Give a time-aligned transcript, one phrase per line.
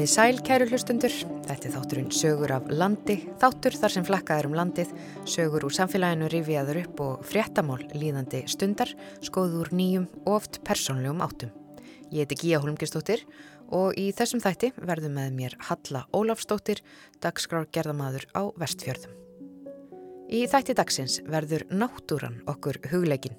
[0.00, 1.12] Komiði sæl, kæru hlustundur.
[1.44, 4.94] Þetta er þátturinn Sögur af landi, þáttur þar sem flakkað er um landið,
[5.28, 11.52] sögur úr samfélaginu rifiðaður upp og fréttamál líðandi stundar, skoður nýjum og oft persónlegum áttum.
[12.08, 13.26] Ég heiti Gíja Holmgjörnsdóttir
[13.68, 16.80] og í þessum þætti verðum með mér Halla Ólafsdóttir,
[17.20, 19.12] dagskrár gerðamadur á Vestfjörðum.
[20.32, 23.36] Í þætti dagsins verður náttúran okkur hugleikin.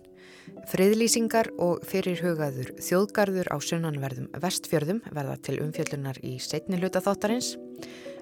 [0.72, 7.56] Friðlýsingar og fyrirhugaður þjóðgarður á sunnanverðum vestfjörðum verða til umfjöllunar í setni hluta þáttarins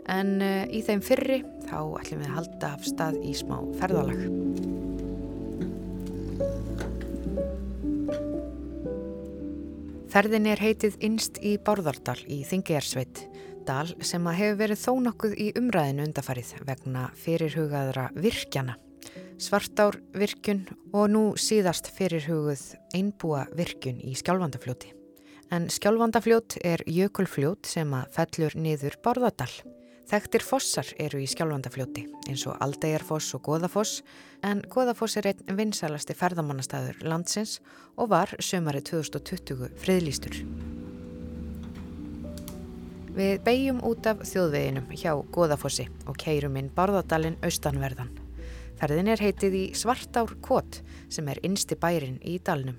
[0.09, 4.26] en eh, í þeim fyrri þá ætlum við að halda af stað í smá ferðalag.
[10.09, 13.22] Ferðin er heitið innst í Bárðardal í Þingiðarsveit,
[13.67, 18.80] dal sem að hefur verið þó nokkuð í umræðinu undafarið vegna fyrirhugaðra virkjana
[19.39, 22.61] svartár virkun og nú síðast fyrirhuguð
[22.97, 24.94] einbúa virkun í skjálfandafljóti.
[25.55, 29.49] En skjálfandafljót er jökulfljót sem að fellur niður Bárðardal.
[30.09, 34.03] Þekktir fossar eru í skjálfandafljóti eins og Aldegjarfoss og Goðafoss
[34.45, 37.59] en Goðafoss er einn vinsalasti ferðamannastæður landsins
[37.95, 40.42] og var sömari 2020 friðlýstur.
[43.19, 48.19] Við beigjum út af þjóðveginum hjá Goðafossi og keirum inn Bárðardalinn austanverðan.
[48.80, 50.77] Ferðin er heitið í Svartár Kott
[51.11, 52.77] sem er innsti bærin í dalnum.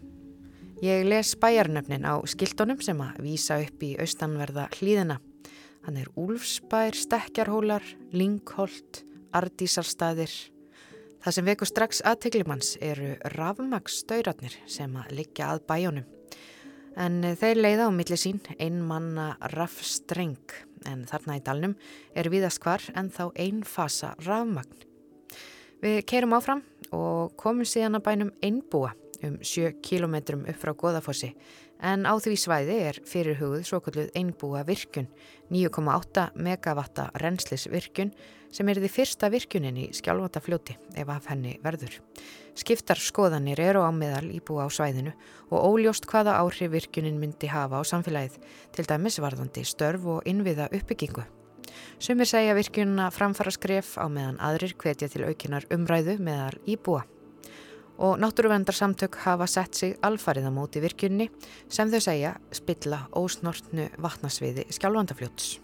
[0.80, 5.18] Ég les bæjarnöfnin á skiltunum sem að vísa upp í austanverða hlýðina.
[5.84, 7.84] Hann er Úlfsbær, Stekjarhólar,
[8.16, 9.02] Lingholt,
[9.36, 10.32] Ardísarstaðir.
[11.20, 16.10] Það sem veku strax aðteglumanns eru rafmagsstauratnir sem að liggja að bæjónum.
[16.96, 20.56] En þeir leiða á milli sín ein manna raffstreng
[20.88, 21.76] en þarna í dalnum
[22.16, 24.88] er viðast hvar en þá ein fasa rafmagn.
[25.80, 26.60] Við keirum áfram
[26.92, 28.90] og komum síðan að bænum einbúa
[29.24, 31.30] um 7 km upp frá Goðafossi
[31.80, 35.08] en á því svæði er fyrirhugð svo kalluð einbúa virkun
[35.48, 38.12] 9,8 megavatta reynslisvirkun
[38.52, 41.96] sem er því fyrsta virkunin í skjálfatafljóti ef af henni verður.
[42.60, 45.16] Skiptar skoðanir eru á meðal íbúa á svæðinu
[45.48, 48.40] og óljóst hvaða áhrif virkunin myndi hafa á samfélagið
[48.76, 51.24] til dæmis varðandi störf og innviða uppbyggingu.
[51.98, 57.06] Sumir segja virkjununa framfara skref á meðan aðrir hvetja til aukinar umræðu meðal íbúa.
[58.00, 61.28] Og náttúruvendarsamtök hafa sett sig alfarið á móti virkjunni
[61.68, 65.58] sem þau segja spilla ósnortnu vatnasviði skjálfandafljóts.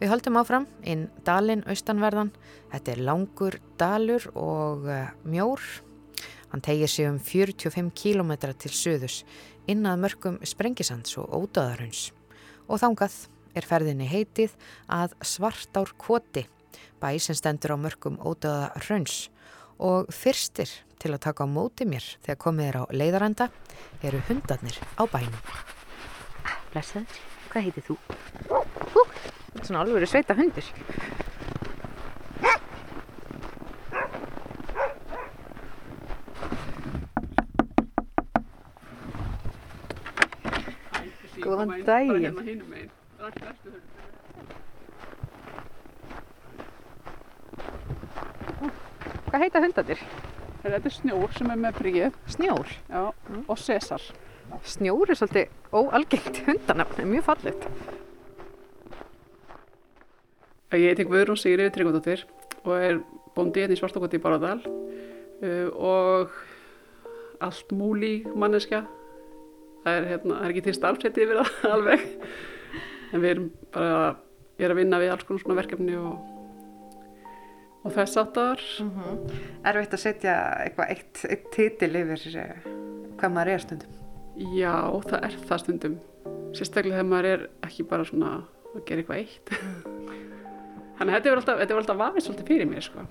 [0.00, 2.30] Við höldum áfram inn dalinn austanverðan.
[2.72, 5.60] Þetta er langur dalur og uh, mjór.
[6.52, 9.22] Hann tegir sig um 45 km til söðus
[9.68, 12.10] innað mörgum sprengisands og ódöðarhunds.
[12.68, 13.16] Og þángað
[13.56, 14.54] er ferðinni heitið
[14.90, 16.46] að Svartár Koti,
[17.00, 19.28] bæ sem stendur á mörgum ódöða hrauns
[19.80, 23.48] og fyrstir til að taka á móti mér þegar komið er á leiðaranda
[24.04, 25.40] eru hundarnir á bænum.
[26.74, 27.96] Blessaður, hvað heitið þú?
[28.92, 30.70] Hú, þetta er svona alveg sveita hundur.
[41.40, 42.90] Góðan daginn.
[49.40, 50.00] Hvað heita hundandir?
[50.60, 52.16] Þetta er snjór sem er með bríð.
[52.28, 52.72] Snjór?
[52.90, 53.38] Já, mm.
[53.48, 54.02] og sesar.
[54.68, 57.62] Snjór er svolítið óalgengt hundanafn, mjög fallit.
[60.76, 62.26] Ég heiti Guðrún Sigriði Tryggvandóttir
[62.66, 63.00] og er
[63.32, 66.36] bóndi hérna í Svartakoti í Baradal uh, og
[67.40, 68.82] allt múli manneska.
[69.86, 72.04] Það er, hérna, það er ekki til starfsetti yfir það alveg
[73.08, 74.12] en við erum bara,
[74.60, 76.29] ég er að vinna við alls konar svona verkefni og,
[77.84, 78.60] og þess aftar.
[78.80, 79.32] Mm -hmm.
[79.64, 82.68] Erfitt að setja eitthvað eitt, eitt títil yfir eh,
[83.18, 83.92] hvað maður er stundum?
[84.36, 84.76] Já,
[85.08, 85.98] það er það stundum.
[86.52, 89.50] Sérstaklega þegar maður er ekki bara svona að gera eitthvað eitt.
[90.98, 93.06] Þannig að þetta er alltaf, alltaf vafið svolítið fyrir mér, sko.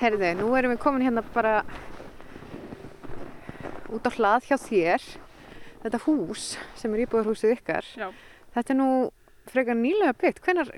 [0.00, 1.64] Herði, nú erum við komin hérna bara
[3.90, 5.06] út á hlað hjá þér
[5.82, 8.08] þetta hús sem er íbúðarhúsið ykkar Já.
[8.54, 8.90] þetta er nú
[9.52, 10.42] frekar nýlega byggt.
[10.44, 10.72] Hvenar,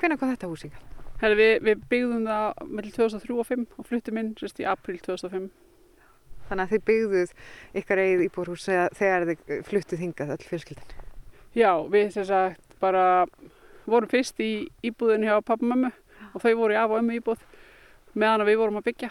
[0.00, 0.90] hvenar kom þetta hús ykkar?
[1.22, 4.98] Herri, við, við byggðum það mellum 2003 og 2005 og fluttum inn sérst, í april
[5.00, 5.50] 2005
[6.44, 7.34] Þannig að þið byggðuð
[7.80, 8.64] ykkar eigið íbúðarhús
[8.98, 11.04] þegar þið fluttuð hingað all fjölskyldan
[11.54, 13.04] Já, við þess að bara
[13.86, 15.92] vorum fyrst í íbúðinu hjá pappa
[16.34, 17.44] og þau voru í af og ömmu íbúð
[18.18, 19.10] meðan við vorum að byggja.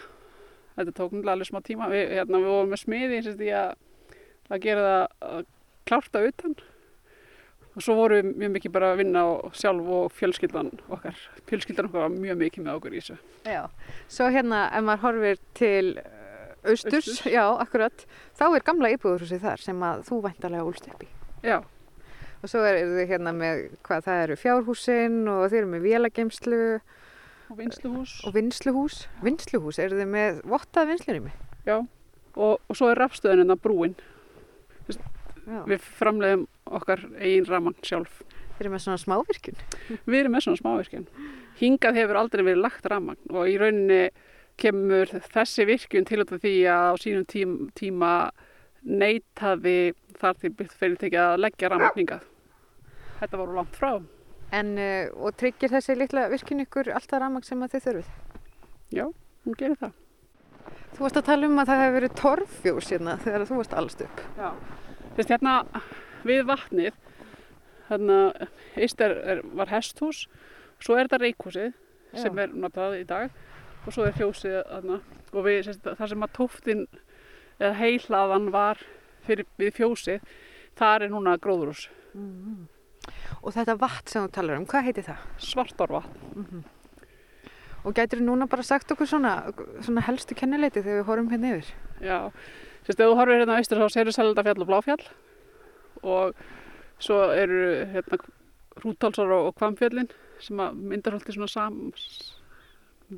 [0.75, 1.89] Þetta tók náttúrulega alveg smá tíma.
[1.91, 3.73] Við, hérna, við vorum með smiði að,
[4.49, 5.47] að gera það að
[5.87, 6.55] klárta utan
[7.73, 9.23] og svo vorum við mjög mikið bara að vinna
[9.57, 11.17] sjálf og fjölskyldan okkar
[11.49, 13.17] fjölskyldan okkar var mjög mikið með okkur í þessu
[13.49, 13.63] Já,
[14.07, 17.25] svo hérna ef maður horfir til uh, Austurs, Austurs.
[17.27, 18.05] já, akkurat.
[18.39, 21.09] Þá er gamla íbúðurhúsið þar sem að þú væntalega úlst upp í.
[21.43, 21.57] Já,
[22.43, 26.57] Og svo eru þið hérna með hvað það eru fjárhúsin og þið eru með vélageimslu
[27.49, 28.13] og vinsluhús.
[28.27, 28.97] og vinsluhús.
[29.23, 31.31] Vinsluhús, eru þið með vottað vinslurými?
[31.67, 31.77] Já,
[32.35, 33.95] og, og svo er rafstöðin en það brúin.
[35.43, 35.61] Já.
[35.67, 36.45] Við framleiðum
[36.79, 38.21] okkar eigin raman sjálf.
[38.53, 39.63] Þið eru með svona smávirkjun.
[40.05, 41.07] Við erum með svona smávirkjun.
[41.59, 44.03] Hingað hefur aldrei verið lagt raman og í rauninni
[44.61, 48.11] kemur þessi virkjun til út af því að á sínum tíma, tíma
[48.83, 52.27] neitaði þar til fyrirtæki að leggja raman hingað.
[53.19, 53.95] Þetta voru langt frá.
[54.53, 58.09] En, uh, og tryggir þessi litla virkjun ykkur alltaf ramag sem þið þurfið?
[58.93, 59.05] Já,
[59.47, 59.99] hún gerir það.
[60.93, 64.03] Þú varst að tala um að það hefur verið torfjós hérna þegar þú varst allst
[64.05, 64.19] upp.
[64.37, 64.49] Já.
[65.17, 65.55] Þess hérna
[66.25, 66.99] við vatnið,
[67.89, 68.19] hérna
[68.79, 70.25] eist er, er, var hesthús,
[70.81, 71.73] svo er þetta reikhúsið
[72.13, 72.43] sem Já.
[72.45, 73.33] er notað í dag
[73.83, 74.99] og svo er fjósið þarna
[75.33, 76.83] og við, sérst, það sem að tóftin
[77.59, 78.81] eða heilaðan var
[79.23, 80.23] fyrir við fjósið,
[80.79, 81.87] þar er núna gróðurús,
[83.43, 85.23] Og þetta vatn sem þú talar um, hvað heitir það?
[85.43, 86.61] svartárvatn.
[87.83, 89.33] Og gætir þú núna bara sagt okkur svona,
[89.83, 91.73] svona helstu kennileiti þegar við horfum hérna yfir?
[91.99, 92.19] Já,
[92.83, 95.03] sérst, ef þú horfir hérna austur þá sérur Seldafjall og Bláfjall
[96.03, 96.35] og
[97.03, 97.61] svo eru
[97.93, 98.19] hérna
[98.81, 100.09] Hrútálsar og, og Kvamfjallin
[100.43, 101.77] sem að myndar haldið svona sam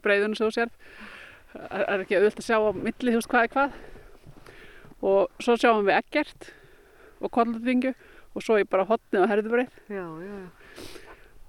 [0.03, 3.45] breiðunum sem þú sér er, er ekki auðvitað að sjá á milli þú veist hvað
[3.47, 3.77] er hvað
[5.05, 6.49] og svo sjáum við Eggert
[7.23, 7.93] og Kollutingu
[8.35, 10.47] og svo í bara hotnið á Herðubreið Já, já, já.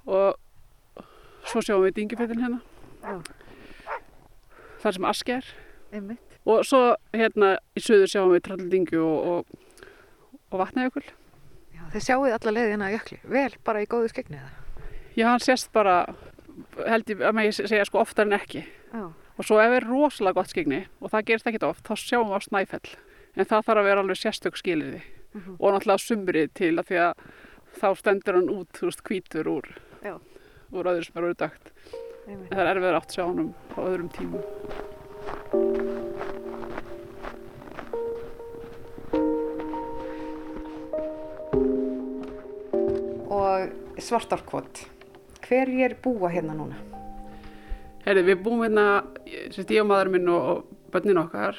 [0.06, 1.04] og
[1.50, 2.60] svo sjáum við Dingifjöllin hérna
[3.02, 3.19] Já.
[4.84, 5.50] þar sem Aski er
[5.94, 6.25] Einmitt.
[6.46, 6.81] Og svo
[7.16, 9.88] hérna í söður sjáum við Tralldingu og, og,
[10.52, 11.02] og Vatnajökul.
[11.75, 13.19] Já, þið sjáuð alla leiðina í jökli.
[13.34, 14.52] Vel, bara í góðu skegni eða?
[15.16, 15.96] Já, hann sést bara,
[16.87, 18.62] held ég að maður segja sko oftar en ekki.
[18.93, 19.08] Já.
[19.37, 22.38] Og svo ef er rosalega gott skegni og það gerist ekkit oft, þá sjáum við
[22.38, 22.94] á Snæfell.
[23.37, 25.02] En það þarf að vera alveg sérstök skiliði.
[25.34, 25.58] Mhm.
[25.58, 27.25] Og náttúrulega sumrið til að því að
[27.76, 29.66] þá stendur hann út, þú veist, hvítur úr,
[30.00, 30.14] Já.
[30.72, 31.72] úr öðru sem er dögt.
[32.26, 32.50] Einmitt.
[32.50, 34.95] En það er erfiður átt að sjá hann á öðrum tímum.
[43.46, 44.82] Og svartárkvot.
[45.46, 46.78] Hverjir búa hérna núna?
[48.06, 49.04] Herri, við búum hérna,
[49.54, 51.58] sérst ég og maður minn og, og börnin okkar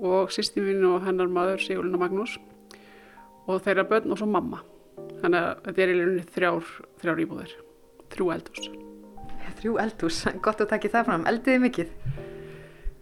[0.00, 2.36] og sýsti mín og hennar maður Sigurlina Magnús
[3.46, 4.62] og þeirra börn og svo mamma.
[5.20, 6.70] Þannig að þetta er í rauninni þrjár,
[7.02, 7.54] þrjár íbúðir,
[8.14, 8.70] þrjú eldhús.
[9.60, 10.22] Þrjú eldhús.
[10.44, 11.26] Gott að taki það fram.
[11.28, 11.92] Eldiði mikið?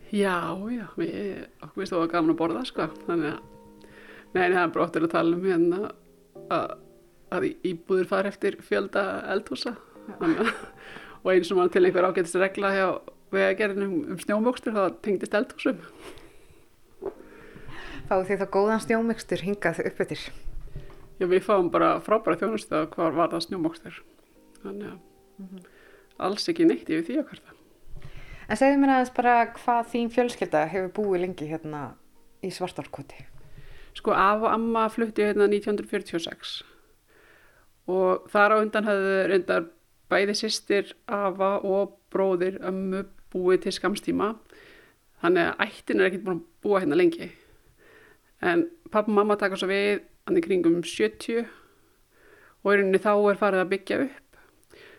[0.08, 0.36] Já,
[0.72, 1.14] já, við,
[1.62, 2.88] okkur það var gaman að borða, sko.
[3.06, 3.88] Þannig að,
[4.34, 5.80] neini, það er bara oftur að tala um hérna
[6.56, 6.76] að,
[7.34, 9.04] að íbúðir fara eftir fjölda
[9.34, 9.75] eldhúsa.
[11.25, 12.86] Og eins og mann til einhver ágætist regla hjá
[13.34, 15.82] vegagerðinum um snjómókstur, það tengdist eldhúsum.
[18.08, 20.22] Fáðu þið þá góðan snjómykstur hingað upp yfir?
[21.19, 24.00] Já, við fáum bara frábæra þjónustu að hvað var það snjómókstur.
[24.62, 25.66] Þannig að
[26.28, 27.56] alls ekki neitt yfir því að hverta.
[28.48, 31.82] En segðu mér aðeins bara hvað þín fjölskylda hefur búið lengi hérna
[32.40, 33.26] í svartárkvoti.
[33.98, 36.62] Sko, af og amma flutti hérna 1946
[37.88, 39.69] og þar á undan hafðu reyndar
[40.12, 44.33] bæði sýstir, afa og bróðir ömmu búið til skamstíma.
[45.23, 47.30] Þannig að ættin er ekkert búin að búa hérna lengi.
[48.40, 51.49] En pappa og mamma taka svo við hann í kringum 70
[52.62, 54.25] og í rauninni þá er farið að byggja upp.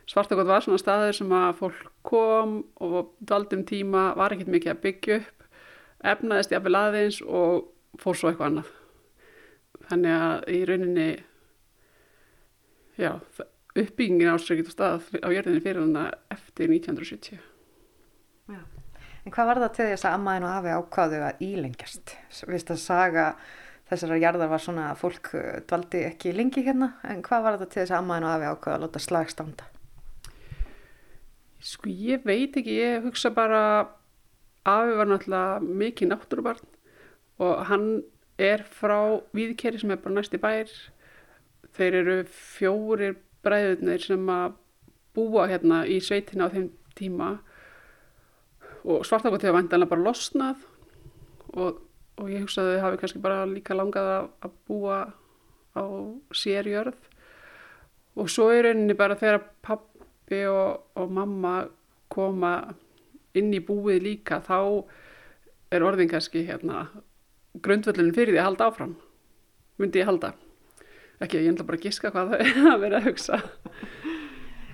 [0.10, 4.82] Svartakot var svona staður sem að fólk kom og dvaldum tíma var ekkert mikið að
[4.86, 5.44] byggja upp,
[6.12, 7.68] efnaðist jafnvel aðeins og
[8.02, 8.72] fór svo eitthvað annað.
[9.90, 11.08] Þannig að í rauninni,
[13.00, 13.14] já,
[13.76, 17.40] uppbyggingin ástökit og stað á jörðinni fyrir hana eftir 1970.
[19.26, 22.14] En hvað var það til þess að ammaðin og afi ákváðu að ílengjast?
[22.50, 23.26] Vist að saga
[23.90, 27.72] þessara jarðar var svona að fólk uh, dvaldi ekki lengi hérna, en hvað var það
[27.74, 29.70] til þess að ammaðin og afi ákváðu að láta slag standa?
[31.70, 33.62] Sko ég veit ekki, ég hugsa bara
[34.70, 36.72] afi var náttúrulega mikið náttúrubarn
[37.44, 37.90] og hann
[38.40, 40.72] er frá Víðkeri sem er bara næsti bær.
[41.78, 44.58] Þeir eru fjórir bræðurnir sem að
[45.16, 47.30] búa hérna í sveitina á þeim tíma.
[48.84, 50.66] Og svartakotið var vantanlega bara losnað
[51.54, 51.80] og,
[52.20, 55.00] og ég hugsa að þau hafi kannski bara líka langað að, að búa
[55.76, 55.84] á
[56.36, 57.10] sérjörð
[58.20, 61.54] og svo er rauninni bara þegar pappi og, og mamma
[62.12, 62.54] koma
[63.38, 64.60] inn í búið líka þá
[65.74, 66.88] er orðin kannski hérna
[67.64, 68.96] grundvöldin fyrir því að halda áfram
[69.80, 70.34] myndi ég halda
[71.20, 73.42] ekki, ég ætla bara að giska hvað það er að vera að hugsa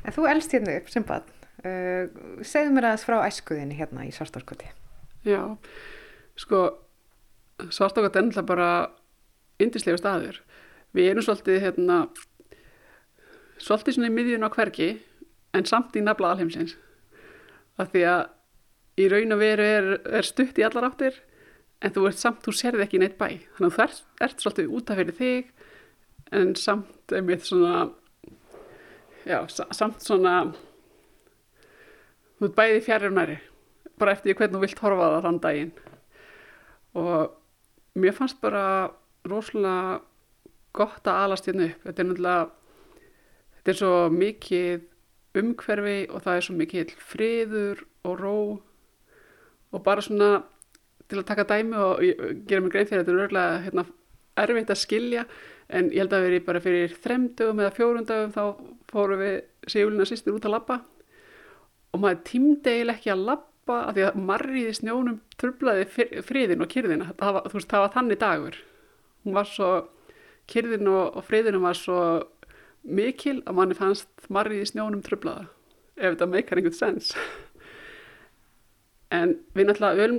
[0.05, 1.31] En þú elst hérna upp sem barn.
[1.65, 2.05] Uh,
[2.45, 4.69] segðu mér aðeins frá æskuðinni hérna í svartárkvoti.
[5.25, 5.41] Já,
[6.37, 6.61] sko,
[7.73, 8.69] svartókat er náttúrulega bara
[9.61, 10.43] indislegu staður.
[10.95, 11.97] Við erum svolítið hérna,
[13.57, 14.91] svolítið svona í miðjun á hverki
[15.57, 16.75] en samt í nafla alheimsins.
[17.81, 19.89] Af því að í raun og veru er,
[20.21, 21.17] er stutt í allar áttir
[21.81, 23.41] en þú ert samt, þú serði ekki neitt bæ.
[23.57, 25.54] Þannig að þú ert, ert svolítið útaf fyrir þig
[26.31, 27.89] en samt einmitt svona,
[29.25, 30.35] já, samt svona,
[32.39, 33.37] þú ert bæði fjærið og næri.
[33.99, 35.73] Bara eftir hvernig þú vilt horfa það þann daginn.
[36.95, 38.65] Og mér fannst bara
[39.27, 40.01] rosalega
[40.75, 41.85] gott að alast hérna upp.
[41.85, 42.49] Þetta er náttúrulega,
[43.55, 44.91] þetta er svo mikið
[45.35, 48.37] umhverfi og það er svo mikið friður og ró
[49.75, 50.29] og bara svona
[51.09, 52.03] til að taka dæmi og
[52.47, 53.85] gera mig grein fyrir þetta er örgulega hérna,
[54.41, 55.25] erfitt að skilja
[55.69, 58.43] en ég held að veri bara fyrir þremdögum eða fjórundögum þá
[58.91, 59.35] fórum við
[59.71, 60.79] Sigurlina sýstir út að labba.
[61.95, 65.87] Og maður tímdi eiginlega ekki að labba af því að marriði snjónum trublaði
[66.27, 68.59] friðin og kyrðina það var, veist, það var þannig dagur.
[69.25, 69.71] Hún var svo,
[70.51, 71.99] kyrðin og, og friðinu var svo
[72.85, 75.47] mikil að manni fannst marriði snjónum trublaða
[75.95, 77.13] ef þetta meikar einhvern sens.
[79.13, 80.09] En við náttúrulega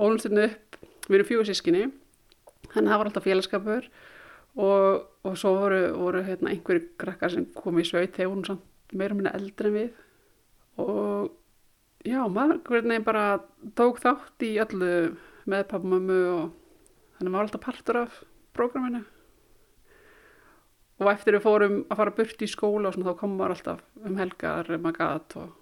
[0.00, 1.88] ólumsturnu upp, við erum fjóðu sískinni
[2.70, 3.88] þannig að það var alltaf félagskapur
[4.56, 8.96] og, og svo voru, voru hérna, einhverju krakkar sem kom í sveit þegar vorum samt
[8.96, 9.90] meira minna eldri en við
[10.80, 11.30] og
[12.06, 13.24] já, maður hvernig bara
[13.78, 14.92] tók þátt í öllu
[15.50, 16.44] með pappamömmu og
[17.18, 18.20] þannig maður alltaf partur af
[18.56, 19.04] prógraminu
[21.00, 23.84] og eftir við fórum að fara burt í skóla og svona, þá komum maður alltaf
[24.04, 25.54] um helgar um að gat og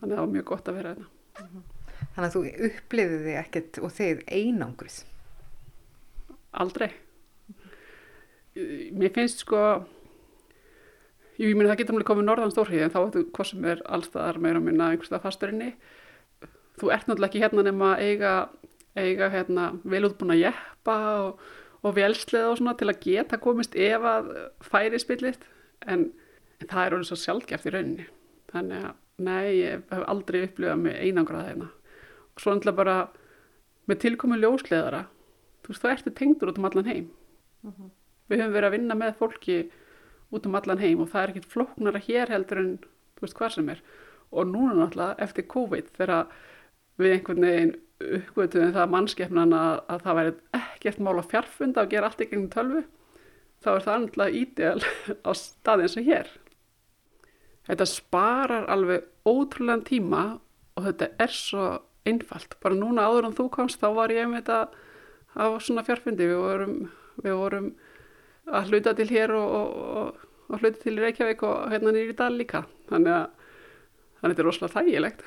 [0.00, 1.62] þannig að það var mjög gott að vera þetta hérna.
[2.12, 4.98] Þannig að þú upplifiði ekkert og þið einangrið?
[6.62, 6.90] Aldrei.
[8.54, 9.60] Mér finnst sko,
[11.40, 14.40] ég myndi það getur mjög komið norðan stórhið en þá ertu hvað sem er allstaðar
[14.44, 15.72] meira að minna einhverstað fasturinni.
[16.80, 18.32] Þú ert náttúrulega ekki hérna nema eiga,
[18.98, 21.44] eiga hérna, vel útbúin að jeppa og,
[21.82, 24.32] og velslega og svona til að geta komist ef að
[24.64, 25.46] færi spillist
[25.86, 26.10] en,
[26.60, 28.08] en það er orðið svo sjálfgeft í rauninni.
[28.52, 31.72] Þannig að nei, ég hef aldrei upplifað mig einangrað hérna
[32.32, 32.96] og svo náttúrulega bara
[33.90, 35.02] með tilkomin ljósleðara
[35.62, 37.10] þú veist, það ertu tengdur út um allan heim
[37.62, 37.74] uh mhm.
[37.82, 37.90] -huh.
[38.32, 39.58] Við höfum verið að vinna með fólki
[40.32, 43.54] út um allan heim og það er ekkert flóknara hér heldur en þú veist hvað
[43.56, 43.82] sem er.
[44.32, 46.32] Og núna náttúrulega eftir COVID þegar
[47.00, 51.92] við einhvern veginn uppgötuðum það mannskeppnan að, að það væri ekkert mál að fjarfunda og
[51.92, 52.82] gera allt í gengum tölvu
[53.62, 54.80] þá er það náttúrulega ídéal
[55.28, 56.32] á staði eins og hér.
[57.68, 60.24] Þetta sparar alveg ótrúlega tíma
[60.74, 61.66] og þetta er svo
[62.08, 64.58] einfalt, bara núna áður en þú komst þá var ég með þetta
[65.38, 66.78] á svona fjárfundi, við vorum,
[67.22, 67.68] við vorum
[68.50, 72.64] að hluta til hér og, og, og hluta til Reykjavík og hérna nýri dal líka
[72.90, 73.26] þannig að,
[74.18, 75.24] þannig að þetta er rosalega þægilegt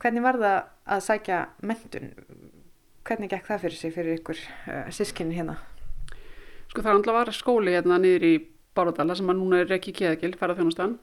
[0.00, 0.58] Hvernig var það
[0.94, 2.06] að sækja mentun?
[3.04, 5.58] Hvernig gekk það fyrir sig fyrir ykkur uh, eh, sískinni hérna?
[6.70, 8.34] Sko það var skóli hérna niður í
[8.76, 10.96] Báradala sem að núna er Reykjavík Keðagil, ferðarþjónustan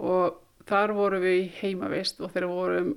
[0.00, 2.94] og þar vorum við í heimavist og þegar vorum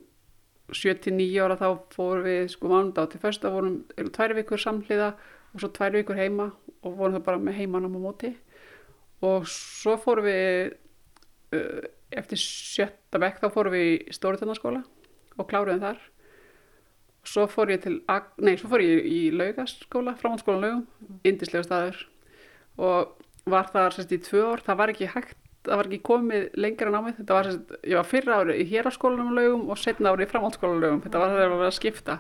[0.74, 3.82] 7-9 ára þá fórum við sko mándag til fyrsta vorum
[4.16, 5.14] tvær vikur samhliða
[5.54, 6.52] og svo tvær vikur heima
[6.84, 8.34] og vorum það bara með heimanum á móti.
[9.26, 10.76] Og svo fórum við
[11.58, 14.84] uh, eftir sjötta vekk þá fórum við í Stóriðarnaskóla
[15.38, 16.04] og kláruðum þar.
[17.24, 17.98] Og svo fór ég til
[18.44, 21.20] nei, svo fór ég í laugaskóla framhaldsskólan laugum, mm.
[21.32, 22.06] indislega staður.
[22.78, 23.18] Og
[23.50, 25.38] var þar sérst í tvö ár, það var ekki hægt
[25.68, 27.18] það var ekki komið lengra námið.
[27.22, 27.50] Þetta var,
[27.82, 31.34] ég var fyrra ári í héraskólanum lögum og setna ári í framhaldsskólanum lögum þetta var
[31.34, 32.18] það var að skipta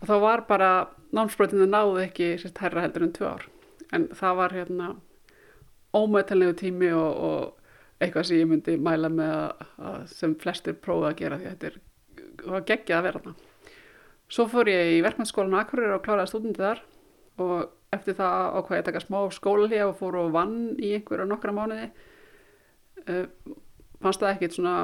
[0.00, 0.70] og þá var bara,
[1.14, 3.46] námsbrotinu náðu ekki sérst herra heldur en tvö ár.
[3.92, 4.90] En það var hérna
[5.96, 11.10] ómöðtalegu tími og, og eitthvað sem ég myndi mæla með að, að sem flestir prófa
[11.10, 11.80] að gera því þetta er,
[12.46, 13.46] var geggjað að vera það
[14.30, 16.84] svo fór ég í verkmannskólan Akureyri og kláraði stúdindi þar
[17.42, 21.26] og eftir það ákvæði ég að taka smá skóla og fór og vann í einhverja
[21.26, 21.88] nokkra mánuði.
[23.08, 23.26] Uh,
[24.02, 24.74] fannst það ekkit svona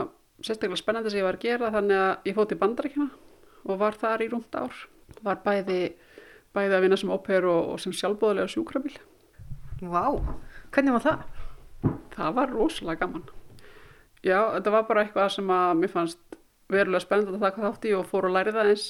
[0.43, 3.09] sérstaklega spennandi sem ég var að gera þannig að ég fótt í bandaríkjana
[3.67, 4.83] og var þar í rúmt ár
[5.27, 5.81] var bæði,
[6.57, 8.97] bæði að vinna sem óper og, og sem sjálfbóðulega sjúkrabíl.
[9.83, 10.05] Vá,
[10.73, 11.25] hvernig var það?
[12.17, 13.27] Það var rosalega gaman.
[14.25, 16.39] Já, þetta var bara eitthvað sem að mér fannst
[16.73, 18.87] verulega spennandi að taka þátt í og fór að læra það eins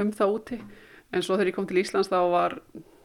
[0.00, 0.58] um það úti.
[1.10, 2.56] En svo þegar ég kom til Íslands þá var,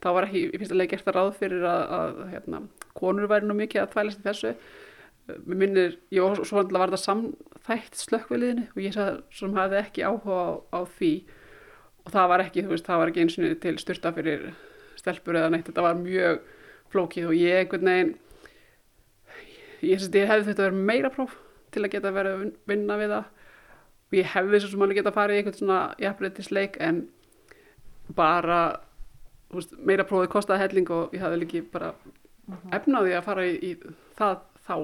[0.01, 2.61] þá var ekki í fyrsta leik gert að ráð fyrir að, að hérna,
[2.97, 4.53] konur væri nú mikið að þvælast þessu.
[5.45, 8.99] Mér minnir, ég var svo vandla var það samþætt slökkviliðinu og ég
[9.33, 11.13] sem hafði ekki áhuga á, á því
[12.05, 14.45] og það var ekki, þú veist, það var ekki eins og til styrta fyrir
[14.99, 16.43] stelpur eða neitt, þetta var mjög
[16.93, 18.13] flókið og ég einhvern veginn
[19.81, 21.35] ég, ég, ég hefði þetta vera meira próf
[21.75, 23.31] til að geta verið að vinna við það
[24.05, 27.01] og ég hefði svo sem alveg geta farið í eitthvað svona jafnreitisleik en
[28.15, 28.59] bara
[29.53, 31.93] veist, meira prófið kostaði helling og ég hafði líki bara
[32.75, 33.71] efnaði að fara í, í
[34.17, 34.75] það þá.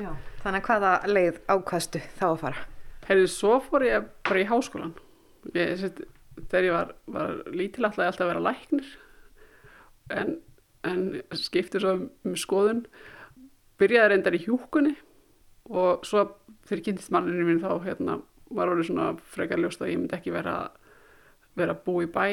[0.00, 0.10] Já.
[0.40, 2.64] Þannig að hvaða leið ákvaðstu þá að fara?
[3.08, 4.94] Herrið, svo fór ég bara í háskólan.
[5.56, 6.00] Ég, sett,
[6.48, 8.90] þegar ég var, var lítil alltaf alltaf að vera læknir
[10.10, 10.34] en,
[10.86, 11.04] en
[11.36, 12.84] skipti svo um, skoðun.
[13.80, 14.94] Byrjaði reyndar í hjúkunni
[15.70, 16.26] og svo
[16.68, 18.18] þegar kynntist manninu mín þá hérna,
[18.50, 20.56] var orðið svona frekar ljóst að ég myndi ekki vera,
[21.58, 22.26] vera að bú í bæ.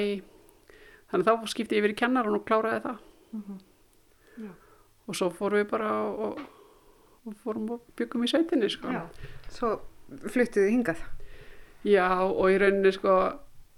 [1.12, 3.04] Þannig þá skipti ég yfir í kennaran og kláraði það.
[3.32, 4.54] Mm -hmm.
[5.08, 6.40] Og svo fórum við bara og,
[7.26, 8.70] og fórum og byggum í sveitinni.
[8.70, 8.92] Sko.
[8.92, 9.08] Já,
[9.50, 9.80] svo
[10.28, 11.00] fluttuðu hingað.
[11.84, 13.14] Já, og í rauninni sko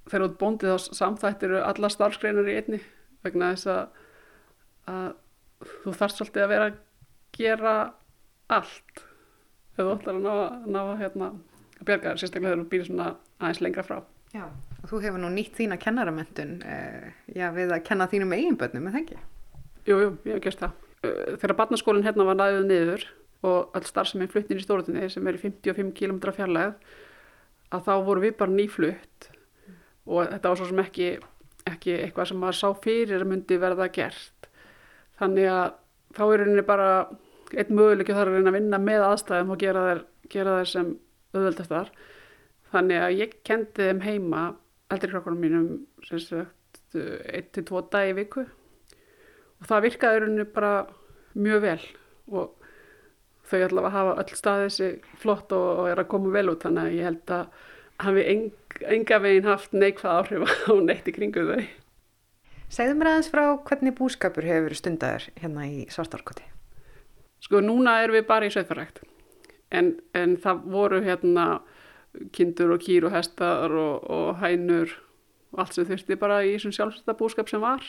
[0.10, 2.82] þegar út bóndið þá samþættir alla starfsgreinar í einni
[3.26, 4.04] vegna þess að,
[4.90, 5.10] að
[5.84, 6.80] þú þarfst svolítið að vera að
[7.40, 7.76] gera
[8.50, 9.04] allt
[9.80, 10.34] ef þú ætlar að ná,
[10.76, 11.32] ná hérna,
[11.80, 14.00] að bjerga þér, sérstaklega þegar þú býr svona aðeins lengra frá.
[14.30, 14.44] Já,
[14.84, 18.96] og þú hefur nú nýtt þína kennaramöndun eh, já, við að kenna þínum eiginbönnum, er
[18.96, 19.22] það ekki?
[19.88, 20.86] Jú, jú, ég hef gert það.
[21.00, 23.06] Uh, Þegar barnaskólinn hérna var næðuð niður
[23.50, 26.74] og all starfsemi fluttin í stórutinni sem er í 55 km fjarlæð
[27.72, 29.30] að þá voru við bara nýflutt
[30.10, 31.10] og þetta var svo sem ekki,
[31.70, 34.50] ekki eitthvað sem maður sá fyrir að myndi verða gert.
[35.20, 35.66] Þannig að
[36.18, 36.90] þá er rauninni bara
[37.50, 40.02] einn möguleik þar að reyna að vinna með aðstæðum og gera þær,
[40.34, 40.92] gera þær sem
[41.36, 41.92] auðveldastar.
[42.74, 44.44] Þannig að ég kendi þeim heima
[44.90, 45.68] eldri krakkunum mínum
[46.06, 48.46] sem sagt 1-2 dag í viku
[49.60, 50.74] og það virkaði rauninni bara
[51.38, 51.82] mjög vel
[52.34, 52.56] og
[53.50, 56.88] þau allavega hafa öll staðið sig flott og, og er að koma vel út þannig
[56.88, 57.68] að ég held að
[58.00, 58.48] hafi eng,
[58.88, 61.68] enga veginn haft neikvað áhrif á neitt í kringu þau.
[62.70, 66.46] Segðu mér aðeins frá hvernig búskapur hefur verið stundaður hérna í Svartárkoti.
[67.42, 69.02] Sko núna erum við bara í sveitfarækt
[69.74, 71.46] en, en það voru hérna
[72.36, 74.92] kindur og kýr og hestar og, og hænur
[75.54, 77.86] og allt sem þurfti bara í þessum sjálfsetta búskap sem var.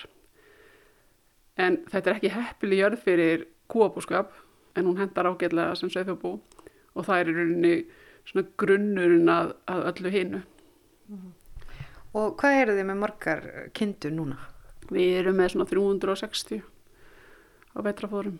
[1.61, 4.33] En þetta er ekki heppil í jörð fyrir kúabúskap
[4.79, 6.39] en hún hendar ágætlega sem sveitfjarbú
[6.95, 7.75] og það er í rauninni
[8.29, 10.43] svona grunnurinn að, að öllu hinnu.
[12.19, 13.43] Og hvað eru þið með margar
[13.77, 14.39] kindur núna?
[14.91, 16.63] Við erum með svona 360
[17.71, 18.39] á vetrafórum.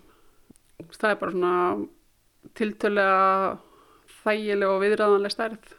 [0.91, 1.55] Það er bara svona
[2.57, 3.21] tiltölega
[4.25, 5.77] þægileg og viðræðanleg stærð.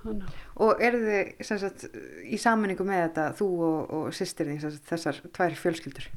[0.00, 0.34] Þannig.
[0.64, 1.86] Og eru þið sagt,
[2.26, 6.10] í saminningu með þetta, þú og, og sýstir þín, sem sagt, þessar tvær fjölskyldur?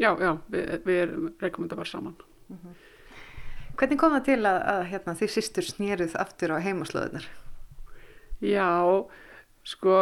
[0.00, 2.16] Já, já, við, við erum rekomenda bara saman.
[3.80, 7.24] Hvernig kom það til að, að hérna, þið sýstur snýruð aftur á heimaslóðunar?
[8.44, 8.68] Já,
[9.64, 9.94] sko,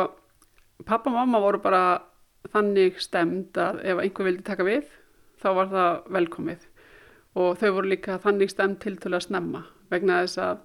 [0.83, 1.83] pappa og mamma voru bara
[2.51, 4.89] þannig stemd að ef einhver vildi taka við,
[5.39, 6.65] þá var það velkomið.
[7.39, 9.61] Og þau voru líka þannig stemd til til að snemma
[9.93, 10.65] vegna þess að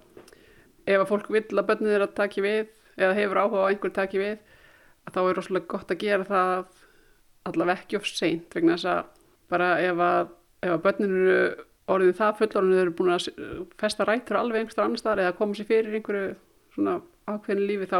[0.90, 3.92] ef að fólk vill að börnið er að taki við eða hefur áhuga á einhver
[3.94, 4.40] taki við,
[5.06, 6.82] að þá er rosalega gott að gera það
[7.46, 9.06] allavega ekki of seint vegna þess að
[9.54, 10.34] bara ef að,
[10.66, 11.46] að börninu eru
[11.90, 13.26] orðið það fullorðinu eru búin að
[13.80, 16.30] festa rættur alveg einhverstað annar staðar eða koma sér fyrir einhverju
[16.76, 16.94] svona
[17.28, 17.98] ákveðinu lífi þá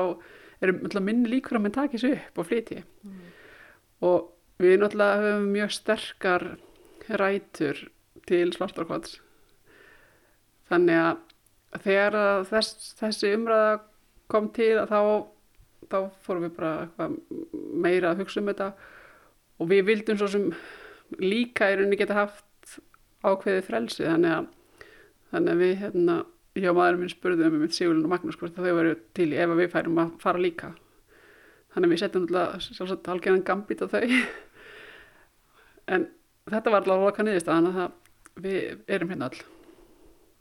[0.65, 3.19] eru náttúrulega minni líkur að mann taki sér upp og flyti mm.
[4.09, 4.31] og
[4.63, 6.47] við náttúrulega höfum mjög sterkar
[7.21, 7.85] rætur
[8.25, 9.19] til svartarkvæðs
[10.71, 11.23] þannig að
[11.85, 13.75] þegar að þess, þessi umræða
[14.31, 15.01] kom til að þá,
[15.91, 17.11] þá fórum við bara
[17.75, 18.71] meira að hugsa um þetta.
[19.61, 20.49] Og við vildum svo sem
[21.21, 22.44] líka í rauninni geta haft
[23.25, 24.49] ákveðið frelsi þannig að,
[25.33, 26.17] þannig að við hérna,
[26.61, 29.73] ég og maðurinn minn spurðum um Sigurlun og Magnús hvort þau varu til ef við
[29.73, 30.75] færum að fara líka.
[31.75, 34.05] Þannig að við setjum alltaf algjörðan gambit á þau.
[35.95, 36.07] En
[36.49, 39.43] þetta var allavega okkar niðurst þannig að við erum hérna all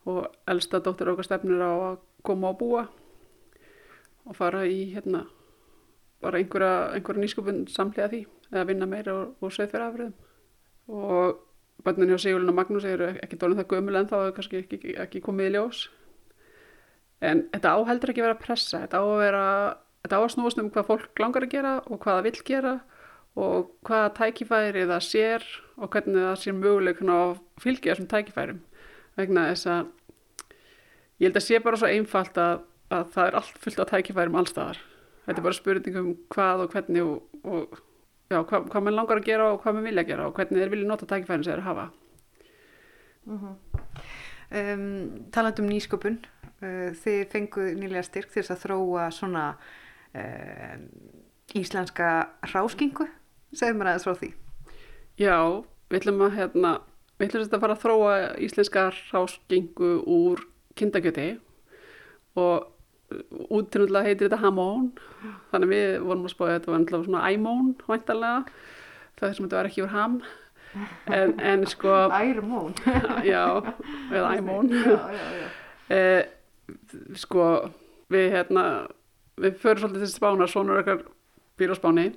[0.09, 2.83] og elsta dóttir okkar stefnir á að koma og búa
[4.23, 5.25] og fara í hérna
[6.23, 10.13] bara einhverja, einhverja nýskupun samlega því eða vinna meira og, og sveið fyrir afriðum
[10.99, 11.41] og
[11.83, 14.79] bönnin hjá Sigurlun og Magnús eru ekki dólum það gömul en þá er kannski ekki,
[15.03, 15.81] ekki, komið í ljós.
[17.23, 19.45] En þetta áheldur ekki vera að pressa þetta á að vera
[20.03, 22.73] þetta á að snúast um hvað fólk langar að gera og hvað það vil gera
[23.33, 25.45] og hvaða tækifæri það sér
[25.79, 27.21] og hvernig það sér möguleikun á
[27.63, 28.63] fylgja þessum tækifærum.
[29.17, 29.85] Vegna þess að
[31.21, 34.37] ég held að sé bara svo einfalt að, að það er allt fullt af tækifærum
[34.41, 34.83] allstaðar
[35.25, 37.81] þetta er bara spurning um hvað og hvernig og, og
[38.33, 40.61] já, hvað, hvað mann langar að gera og hvað mann vilja að gera og hvernig
[40.61, 41.89] þeir vilja nota tækifærin sem þeir hafa.
[43.23, 43.55] Uh -huh.
[44.59, 46.17] um, Taland um nýsköpun
[46.63, 49.45] uh, þið fenguð nýlega styrk til þess að þróa svona
[50.15, 50.77] uh,
[51.55, 52.09] íslenska
[52.53, 53.07] ráskingu
[53.53, 54.33] segð mér aðeins frá því.
[55.17, 56.81] Já, við ætlum að hérna,
[57.19, 61.39] við ætlum að fara að þróa íslenska ráskingu úr kindakjöti
[62.35, 62.72] og
[63.49, 64.91] útrúlega heitir þetta Hamón
[65.51, 68.37] þannig að við vorum að spója þetta var náttúrulega svona Æmón væntalega
[69.19, 70.17] það sem þetta var ekki úr Ham.
[71.13, 72.73] En, en sko Ærmón
[73.29, 73.43] já,
[74.09, 74.71] eða Æmón
[75.93, 76.25] eh,
[77.19, 77.47] sko
[78.13, 78.65] við hérna
[79.37, 81.03] við förum svolítið til spána, svonur okkar
[81.59, 82.07] býr á spáni.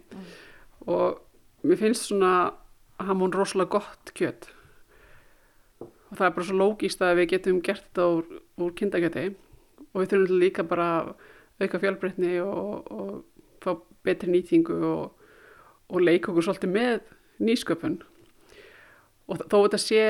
[0.88, 1.20] Og
[1.66, 2.52] mér finnst svona
[3.02, 4.48] Hamón rosalega gott kjöt.
[5.80, 9.26] Og það er bara svo lógíst að við getum gert þetta úr, úr kindakjöti
[9.96, 10.88] og við þurfum líka bara
[11.56, 13.72] auka fjölbreytni og, og fá
[14.04, 15.30] betri nýtingu og,
[15.88, 17.08] og leika okkur svolítið með
[17.40, 17.96] nýsköpun.
[19.26, 20.02] Og þó þetta sé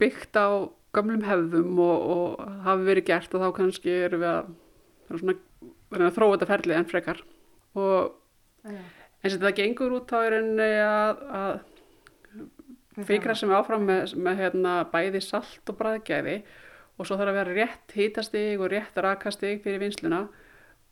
[0.00, 0.48] byggt á
[0.96, 4.50] gamlum hefðum og, og hafi verið gert og þá kannski erum við að,
[5.10, 5.36] erum svona,
[5.92, 7.22] erum að þróa þetta ferlið en frekar.
[7.76, 7.94] Og
[8.64, 14.14] eins og þetta gengur út þá er enni að, að fikra sem er áfram með,
[14.16, 16.38] með hérna, bæði salt og bræðgæði
[16.94, 20.24] og svo þarf að vera rétt hitastig og rétt rakastig fyrir vinsluna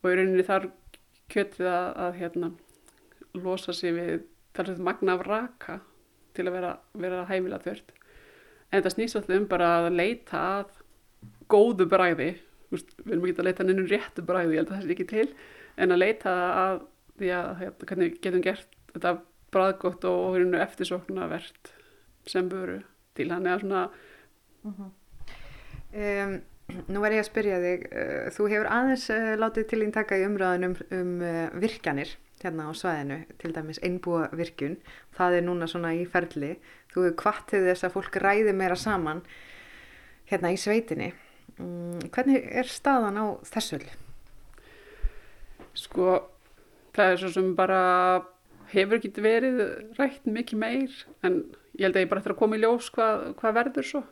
[0.03, 0.71] og í rauninni þarf
[1.33, 2.53] kjötið að, að hérna,
[3.39, 4.15] losa sig við
[4.53, 5.79] sem magna af raka
[6.37, 10.81] til að vera, vera hæfilega þvört en þetta snýst alltaf um bara að leita að
[11.53, 12.33] góðu bræði
[12.73, 15.09] Úst, við erum ekki að leita nefnum réttu bræði ég held að það sé ekki
[15.11, 15.27] til
[15.83, 16.79] en að leita að
[17.21, 19.13] því að hérna, hvernig getum gert þetta
[19.53, 21.73] bræðgótt og, og eftirsóknarvert
[22.29, 22.81] sem böru
[23.17, 23.29] til.
[23.33, 23.83] Hann eða svona
[25.93, 26.39] Um,
[26.89, 30.17] nú er ég að spyrja þig, uh, þú hefur aðeins uh, látið til ín taka
[30.17, 34.79] í umræðunum um, uh, virkjanir hérna á svæðinu, til dæmis einbúa virkjun,
[35.15, 36.57] það er núna svona í ferli,
[36.91, 39.23] þú hefur kvattið þess að fólk ræði meira saman
[40.33, 41.13] hérna í sveitinni.
[41.61, 43.89] Um, hvernig er staðan á þessu öll?
[45.79, 46.09] Sko,
[46.97, 47.83] það er svo sem bara
[48.73, 49.61] hefur ekki verið
[49.99, 51.43] rætt mikið meir en
[51.77, 54.03] ég held að ég bara eftir að koma í ljós hvað, hvað verður svo.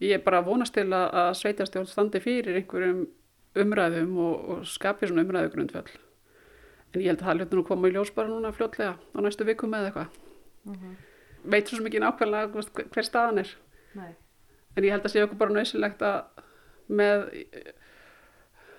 [0.00, 3.06] Ég er bara vonast til að, að sveitastjórn standi fyrir einhverjum
[3.58, 5.90] umræðum og, og skapi svona umræðu grundfjöld.
[6.94, 9.18] En ég held að það hlutur nú að koma í ljós bara núna fljótlega á
[9.24, 10.20] næstu vikum eða eitthvað.
[10.64, 10.94] Mm -hmm.
[11.44, 12.62] Veit svo mikið nákvæmlega
[12.94, 13.56] hver staðan er.
[13.94, 14.14] Nei.
[14.76, 16.24] En ég held að sé okkur bara nöysilegt að
[16.88, 17.28] með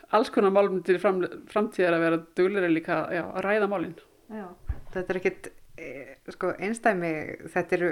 [0.09, 3.95] alls konar málum til fram, framtíðar að vera duglir líka já, að ræða málinn.
[4.29, 4.47] Já,
[4.93, 7.13] þetta er ekkit e, sko, einstæmi,
[7.53, 7.91] þetta eru,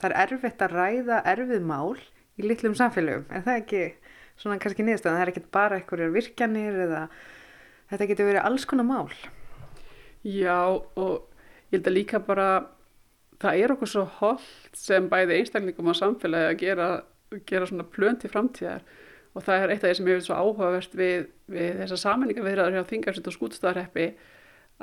[0.00, 1.96] það er erfitt að ræða erfið mál
[2.36, 3.82] í litlum samfélögum, en það er ekki
[4.36, 7.02] svona kannski niðurstöðan, það er ekkit bara einhverjar virkjanir eða
[7.90, 9.10] þetta getur verið alls konar mál.
[10.26, 10.58] Já
[10.98, 11.28] og
[11.70, 12.48] ég held að líka bara
[13.42, 16.88] það er okkur svo holdt sem bæði einstaklingum á samfélagi að gera,
[17.48, 18.84] gera svona plön til framtíðar
[19.36, 22.78] og það er eitt af því sem ég finnst svo áhugavert við, við þessa viðraður
[22.78, 24.06] hjá Þingarsut og Skútstaðarheppi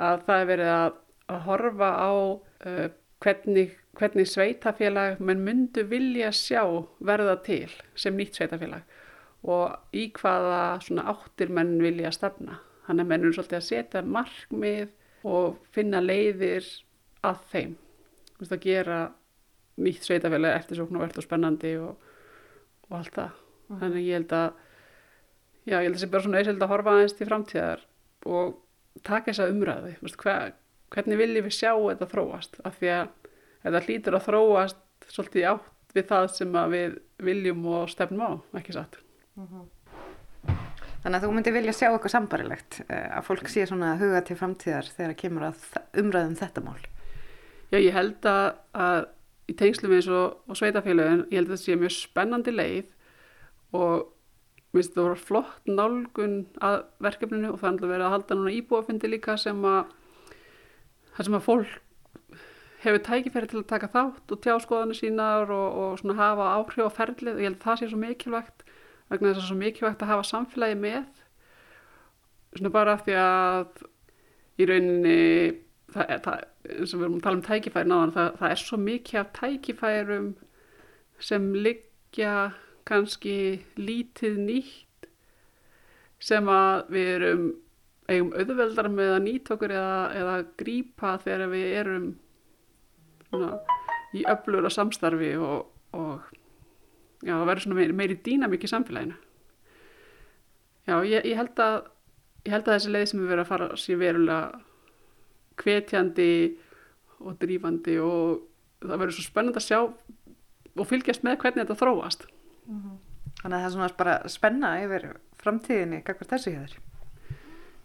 [0.04, 0.98] að það er verið að,
[1.34, 2.86] að horfa á uh,
[3.24, 6.62] hvernig, hvernig sveitafélag menn myndu vilja sjá
[7.04, 8.84] verða til sem nýtt sveitafélag
[9.44, 12.58] og í hvaða svona áttir menn vilja stefna.
[12.86, 16.66] Þannig að menn eru svolítið að setja markmið og finna leiðir
[17.24, 17.76] að þeim.
[18.34, 18.98] Þú veist að gera
[19.84, 22.12] nýtt sveitafélag eftirsóknarvert og spennandi og,
[22.88, 23.40] og allt það.
[23.68, 23.78] Mm.
[23.80, 24.48] Þannig að ég held að
[25.64, 27.84] já, ég held að það sé bara svona auðvild að horfa aðeins til framtíðar
[28.24, 28.56] og
[29.04, 29.94] taka þessa umræði.
[30.04, 30.56] Veist, hver,
[30.94, 32.60] hvernig viljum við sjá þetta þróast?
[32.64, 33.23] Af því að
[33.64, 38.74] þetta hlýtur að þróast svolítið átt við það sem við viljum og stefnum á, ekki
[38.74, 38.98] satt.
[39.38, 39.70] Mm -hmm.
[41.04, 44.86] Þannig að þú myndir vilja sjá eitthvað sambarilegt að fólk sé svona huga til framtíðar
[44.88, 45.66] þegar kemur að
[46.00, 46.80] umræðum þetta mál.
[47.70, 49.06] Já, ég held að, að
[49.50, 52.88] í tengslum eins og, og sveitafélagin, ég held að þetta sé mjög spennandi leið
[53.76, 54.06] og
[54.72, 58.38] mér finnst þetta voru flott nálgun að verkefninu og það er alltaf verið að halda
[58.38, 59.92] núna íbúafundi líka sem að
[61.20, 61.83] sem að fólk
[62.84, 66.88] hefur tækifæri til að taka þátt og tjá skoðanir sínar og, og svona hafa áhrif
[66.88, 68.64] á ferlið og ég held að það sé svo mikilvægt
[69.10, 71.22] vegna þess að það er svo mikilvægt að hafa samfélagi með.
[72.54, 73.84] Svona bara því að
[74.54, 75.18] í rauninni
[75.94, 76.44] það, það,
[76.74, 79.32] eins og við erum að tala um tækifæri náðan, það, það er svo mikið af
[79.38, 80.30] tækifærum
[81.24, 82.34] sem liggja
[82.88, 83.36] kannski
[83.80, 85.08] lítið nýtt
[86.24, 87.46] sem að við erum
[88.08, 92.08] eigum auðveldar með að nýta okkur eða, eða grípa þegar við erum
[93.34, 93.78] svona,
[94.14, 96.28] í öflur og samstarfi og, og
[97.24, 99.18] já, það verður svona meiri, meiri dýnamík í samfélaginu
[100.88, 101.80] já, ég, ég held að
[102.44, 104.62] ég held að þessi leið sem við verðum að fara sé verulega
[105.62, 106.32] hvetjandi
[107.24, 108.44] og drífandi og
[108.84, 109.80] það verður svo spennand að sjá
[110.74, 112.26] og fylgjast með hvernig þetta þróast
[112.64, 112.98] Mm -hmm.
[113.42, 115.02] Þannig að það er svona bara spenna yfir
[115.42, 116.76] framtíðinni, kakvar þessu hjá þér?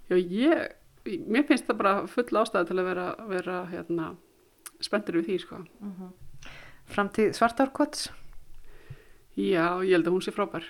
[0.09, 0.69] Já, ég,
[1.27, 4.15] mér finnst það bara full ástæði til að vera, vera hérna,
[4.81, 5.61] spenntur við því, sko.
[5.79, 6.11] Mm -hmm.
[6.89, 8.09] Framtíð svartárkots?
[9.35, 10.65] Já, ég held að hún sé frábær.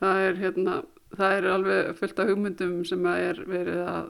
[0.00, 0.82] Það er, hérna,
[1.16, 4.08] það er alveg fullt af hugmyndum sem er verið að,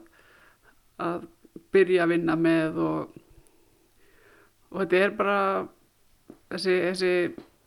[0.97, 1.27] að
[1.71, 3.17] byrja að vinna með og,
[4.71, 5.67] og þetta er bara
[6.49, 7.13] þessi, þessi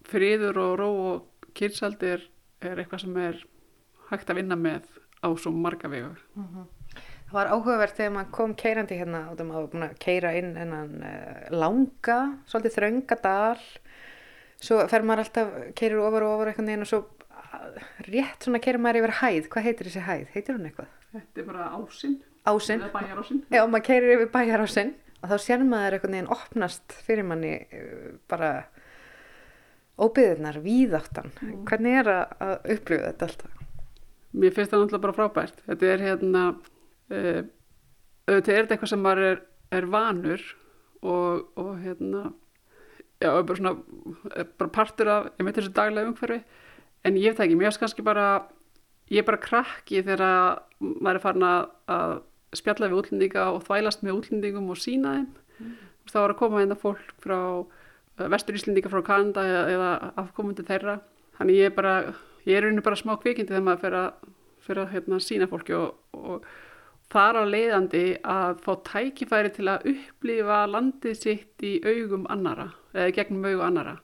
[0.07, 2.27] friður og ró og kyrsaldi er,
[2.61, 3.45] eitthvað sem er
[4.11, 4.89] hægt að vinna með
[5.23, 6.19] á svo marga vegur.
[7.27, 10.53] Það var áhugavert þegar maður kom keirandi hérna og það maður búin að keira inn
[10.63, 13.65] ennan uh, langa, svolítið þrönga dal
[14.63, 18.83] svo fer maður alltaf, keirir ofar og ofar eitthvað og svo uh, rétt svona keirir
[18.83, 20.31] maður yfir hæð, hvað heitir þessi hæð?
[20.37, 20.95] Heitir hún eitthvað?
[21.17, 22.17] Þetta er bara ásinn.
[22.47, 22.87] Ásinn?
[22.95, 23.43] Bæjarásinn.
[23.51, 28.09] Já, maður keirir yfir bæjarásinn og þá sér maður eitthvað neginn opnast fyrir manni uh,
[28.31, 28.53] bara
[29.97, 31.31] óbyðunar, víðáttan.
[31.41, 31.61] Mm.
[31.69, 33.61] Hvernig er að, upplifa þetta alltaf?
[34.37, 35.63] Mér finnst það náttúrulega bara frábært.
[35.65, 36.43] Þetta er hérna,
[37.11, 39.41] auðvitað er þetta eitthvað sem maður er,
[39.79, 40.45] er vanur
[41.03, 42.23] og, og hérna,
[43.23, 43.75] já, og bara svona,
[44.59, 46.41] bara partur af, ég veit þessu daglega umhverfi,
[47.07, 48.29] en ég veit ekki, mér finnst kannski bara,
[49.13, 50.27] ég er bara krakki þegar
[50.81, 52.23] maður er farin að,
[52.57, 55.27] spjalla við útlendinga og þvælast með útlendingum og sína þeim.
[55.61, 55.73] Mm.
[56.09, 57.39] Það var að koma hérna fólk frá
[58.33, 59.91] vestur Íslendinga frá Kanada eða, eða
[60.23, 61.01] afkomundi þeirra.
[61.37, 61.97] Þannig ég er bara,
[62.47, 64.31] ég er rauninni bara smá kvikindi þegar maður fyrir að,
[64.65, 66.47] fyrir að hérna, sína fólki og, og
[67.13, 73.15] þar á leiðandi að fá tækifæri til að upplifa landið sitt í augum annara eða
[73.19, 73.97] gegnum augu annara.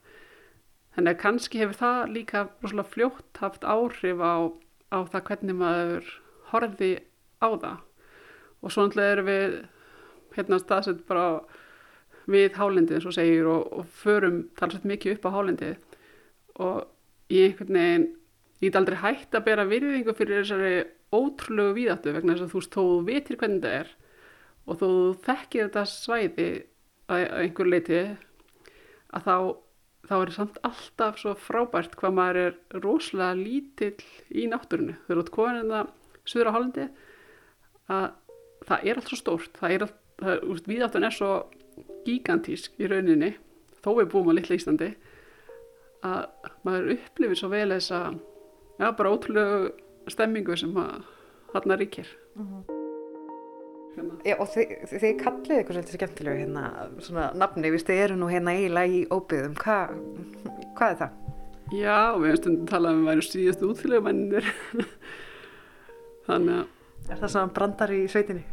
[0.92, 4.34] Þannig að kannski hefur það líka rosalega fljótt haft áhrif á,
[4.92, 6.10] á það hvernig maður
[6.52, 6.92] horfi
[7.40, 7.78] á það.
[8.62, 9.54] Og svo náttúrulega erum við
[10.36, 11.26] hérna staðsett bara
[12.30, 15.98] við hálendið eins og segir og, og förum talsett mikið upp á hálendið
[16.62, 18.08] og ég einhvern veginn
[18.62, 20.74] ég get aldrei hægt að bera virðingu fyrir þessari
[21.12, 23.90] ótrúlegu víðáttu vegna þess að þú þó vitir hvernig þetta er
[24.62, 24.90] og þú
[25.27, 26.48] þekkir þetta svæði
[27.11, 28.01] að, einhver leiti
[29.12, 29.37] að þá
[30.09, 34.96] þá er samt alltaf svo frábært hvað maður er rosalega lítill í náttúrunni.
[35.07, 35.92] Þau eru átt komin en það
[36.33, 36.87] söður á hálandi
[37.92, 38.07] að
[38.68, 39.61] það er allt svo stórt.
[39.61, 41.31] Það er allt, það, úst, viðáttun er svo
[42.07, 43.33] gigantísk í rauninni
[43.83, 44.90] þó við búum á litla Íslandi
[46.07, 48.18] að maður upplifir svo vel þess að
[48.83, 49.70] já, bara ótrúlegu
[50.08, 52.62] stemmingu sem hann ríkir uh -huh.
[53.96, 54.14] hérna.
[54.24, 58.28] Já, og þið, þið kallið ykkur svolítið skemmtilegu hérna, svona nafni, við þið eru nú
[58.28, 59.88] hérna eiginlega í óbyðum Hva,
[60.76, 61.10] hvað er það?
[61.72, 64.44] Já, við hefum stundin talað um að við værum síðastu útfylgjumennir
[66.26, 66.66] þannig að
[67.10, 68.44] Er það svona brandar í sveitinni?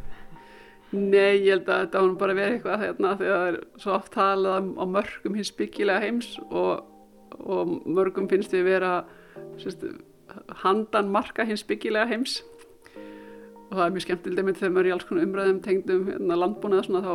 [0.90, 4.12] Nei, ég held að þetta hún bara verið eitthvað hérna þegar það er svo oft
[4.16, 6.88] talað á mörgum hins byggilega heims og,
[7.38, 8.94] og mörgum finnst við vera
[9.62, 9.86] sérst,
[10.64, 12.40] handan marka hins byggilega heims.
[13.70, 16.40] Og það er mjög skemmtileg mynd þegar maður er í alls konar umræðum tengdum hérna,
[16.42, 17.14] landbúnað svona þá,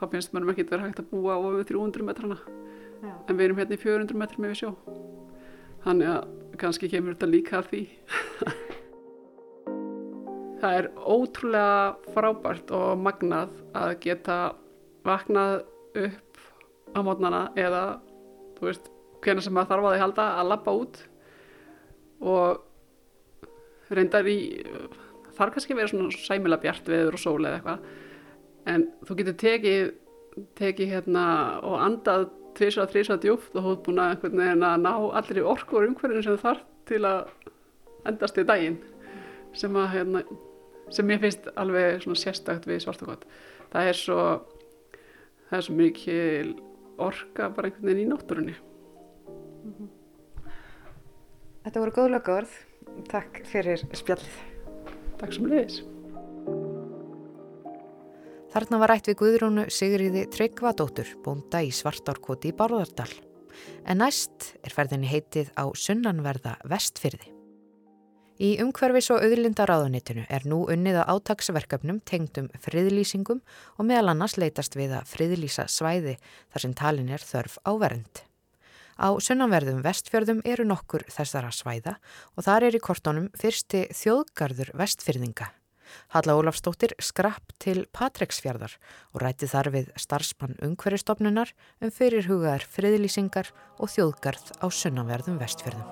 [0.00, 2.38] þá finnst maður ekki verið hægt að búa á við 300 metrana.
[3.00, 3.14] Já.
[3.28, 4.70] en við erum hérna í 400 metrum við sjó.
[5.84, 7.82] Þannig að kannski kemur þetta líka af því.
[10.60, 14.36] Það er ótrúlega frábært og magnað að geta
[15.08, 15.62] vaknað
[15.96, 16.42] upp
[16.92, 17.84] á mótnana eða
[18.58, 18.90] þú veist
[19.24, 21.00] hvernig sem maður þarf að því halda að lappa út
[22.20, 22.60] og
[23.90, 24.38] reyndar í
[25.36, 27.88] þarf kannski að vera svona sæmila bjart veður og sól eða eitthvað.
[28.70, 29.92] En þú getur tekið,
[30.60, 31.24] tekið hérna
[31.66, 32.28] og andað
[32.58, 36.26] tvísa og þrísa djúft og þú ert búin að ná allir í orku og umhverfinu
[36.26, 37.30] sem þarf til að
[38.10, 38.80] endast í daginn.
[39.56, 40.24] Sem að hérna
[40.90, 43.24] sem ég finnst alveg svona sérstakt við svartakott
[43.70, 44.18] það er svo
[45.50, 46.50] það er svo mikið
[47.00, 48.56] orka bara einhvern veginn í náttúrunni.
[49.64, 49.88] Mm -hmm.
[51.70, 52.54] Þetta voru góð lögurð
[53.06, 54.38] Takk fyrir spjallið.
[55.20, 55.76] Takk sem leiðis
[58.50, 63.06] Þarna var rætt við Guðrúnu Sigriði Tryggvadóttur bónda í Svartárkoti í Bárðardal.
[63.86, 67.30] En næst er ferðinni heitið á sunnanverða vestfyrði
[68.42, 73.44] Í umhverfis og auðlindaráðunitinu er nú unnið að átagsverkefnum tengdum friðlýsingum
[73.76, 76.16] og meðal annars leitast við að friðlýsa svæði
[76.50, 78.24] þar sem talin er þörf á vernd.
[79.00, 81.94] Á sunnanverðum vestfjörðum eru nokkur þessara svæða
[82.36, 85.48] og þar er í kortónum fyrsti þjóðgarður vestfyrðinga.
[86.12, 88.76] Halla Ólafstóttir skrapp til Patreksfjörðar
[89.14, 95.88] og ræti þar við starfsmann umhverfistofnunar um fyrirhugaðar friðlýsingar og þjóðgarð á sunnanverðum vestfjörðum.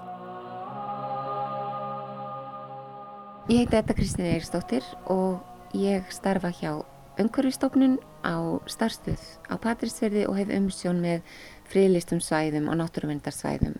[3.48, 5.40] Ég heiti Etta Kristín Eirstóttir og
[5.72, 6.76] ég starfa hjá
[7.18, 8.36] Önguristofnun á
[8.70, 11.26] starfstuð á Patrísverði og hef umsjón með
[11.68, 13.76] fríðlistum svæðum og náttúruvendarsvæðum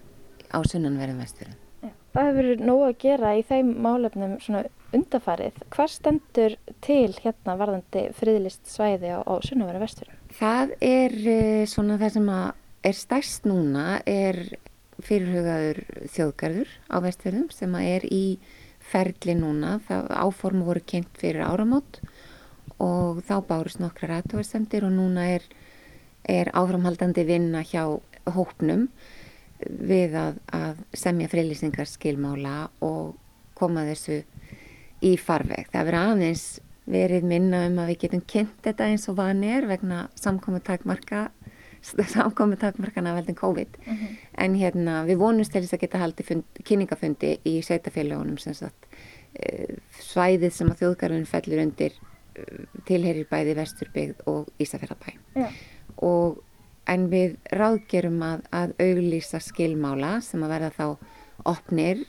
[0.50, 1.56] á sunnanverðum vesturum.
[2.12, 4.62] Það hefur verið nógu að gera í þeim málefnum svona
[4.96, 5.60] undafarið.
[5.70, 10.16] Hvað stendur til hérna varðandi fríðlist svæði á, á sunnanverðum vesturum?
[10.38, 12.32] Það er eh, svona það sem
[12.88, 14.40] er stærst núna er
[15.04, 18.24] fyrirhugaður þjóðgarður á vestverðum sem er í
[18.88, 22.00] ferli núna, það áform voru kynnt fyrir áramót
[22.78, 25.46] og þá bárust nokkra rættuversemdir og núna er,
[26.28, 27.84] er áframhaldandi vinna hjá
[28.28, 28.88] hópnum
[29.66, 33.16] við að, að semja frilýsingar skilmála og
[33.58, 34.22] koma þessu
[35.02, 35.66] í farveg.
[35.72, 36.46] Það verður aðeins
[36.88, 41.28] verið minna um að við getum kynnt þetta eins og vanir vegna samkomi takmarka
[42.14, 44.16] samkomi takmarkana veldin COVID mm -hmm.
[44.38, 48.86] en hérna við vonumst til þess að geta haldi fund, kynningafundi í sveitafélagunum sem sagt
[49.34, 51.92] e, svæðið sem að þjóðgarðun fellur undir
[52.88, 55.56] tilherir bæði Vesturbyggð og Ísafjörðabæ yeah.
[55.96, 56.42] og
[56.88, 60.86] en við ráðgerum að, að auglýsa skilmála sem að verða þá
[61.48, 62.06] opnir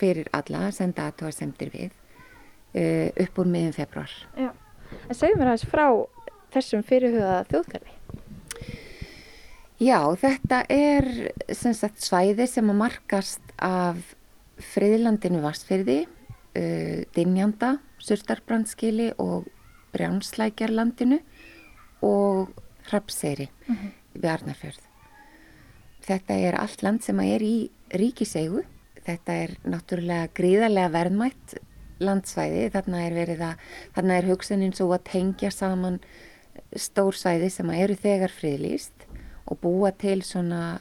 [0.00, 4.14] fyrir alla, senda aðtóa semtir við uh, upp úr miðjum februar.
[4.36, 4.50] Já,
[5.06, 5.86] en segjum við aðeins frá
[6.54, 7.96] þessum fyrirhugaða þjóðgarði.
[9.80, 11.06] Já, þetta er
[11.56, 14.00] sagt, svæði sem að markast af
[14.74, 19.48] friðlandinu Vastfyrði, uh, Dinjanda, Surtarbrandskili og
[19.94, 21.20] Brjánslækjarlandinu
[22.06, 22.52] og
[22.90, 23.86] Hrapseyri uh mhm.
[23.86, 24.20] -huh.
[24.20, 24.84] við Arnarfjörð.
[26.00, 28.64] Þetta er allt land sem er í ríkiseigu.
[29.04, 31.54] Þetta er náttúrulega gríðarlega verðmætt
[32.00, 33.54] landsvæði, þarna er að,
[33.94, 36.00] þarna er hugsunin svo að tengja saman
[36.76, 39.06] stórsvæði sem eru þegar friðlýst
[39.50, 40.80] og búa til svona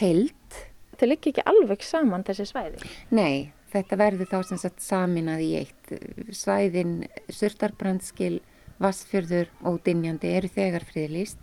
[0.00, 0.60] heilt.
[0.98, 2.90] Þau likki ekki alveg saman þessi svæði?
[3.10, 5.94] Nei, þetta verður þá sem sagt saminað í eitt.
[6.32, 8.40] Svæðin Surtarbrandskil,
[8.82, 11.42] Vassfjörður og Dinjandi eru þegar friðlýst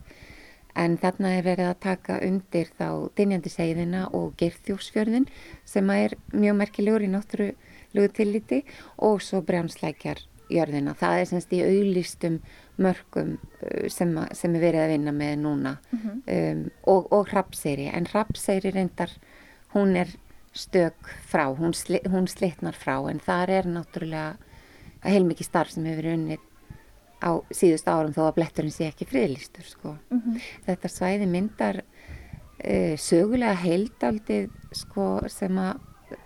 [0.80, 5.28] en þarna er verið að taka undir þá Dinjandi segðina og Gerþjófsfjörðin
[5.68, 7.52] sem er mjög merkilegur í náttúru
[7.96, 8.62] lugutilliti
[9.04, 10.96] og svo brjánslækjar jörðina.
[11.00, 12.40] Það er semst í auðlistum
[12.82, 16.20] mörgum uh, sem, sem er verið að vinna með núna mm -hmm.
[16.36, 17.88] um, og, og hrapseyri.
[17.88, 19.12] En hrapseyri reyndar,
[19.74, 20.12] hún er
[20.54, 24.38] stök frá, hún, sli, hún slitnar frá en það er náttúrulega
[25.06, 26.48] heilmikið starf sem hefur verið unnið
[27.22, 29.96] á síðust árum þó að bletturinn sé ekki friðlistur sko.
[30.10, 30.42] Mm -hmm.
[30.66, 35.80] Þetta svæði myndar uh, sögulega heildaldið sko, sem að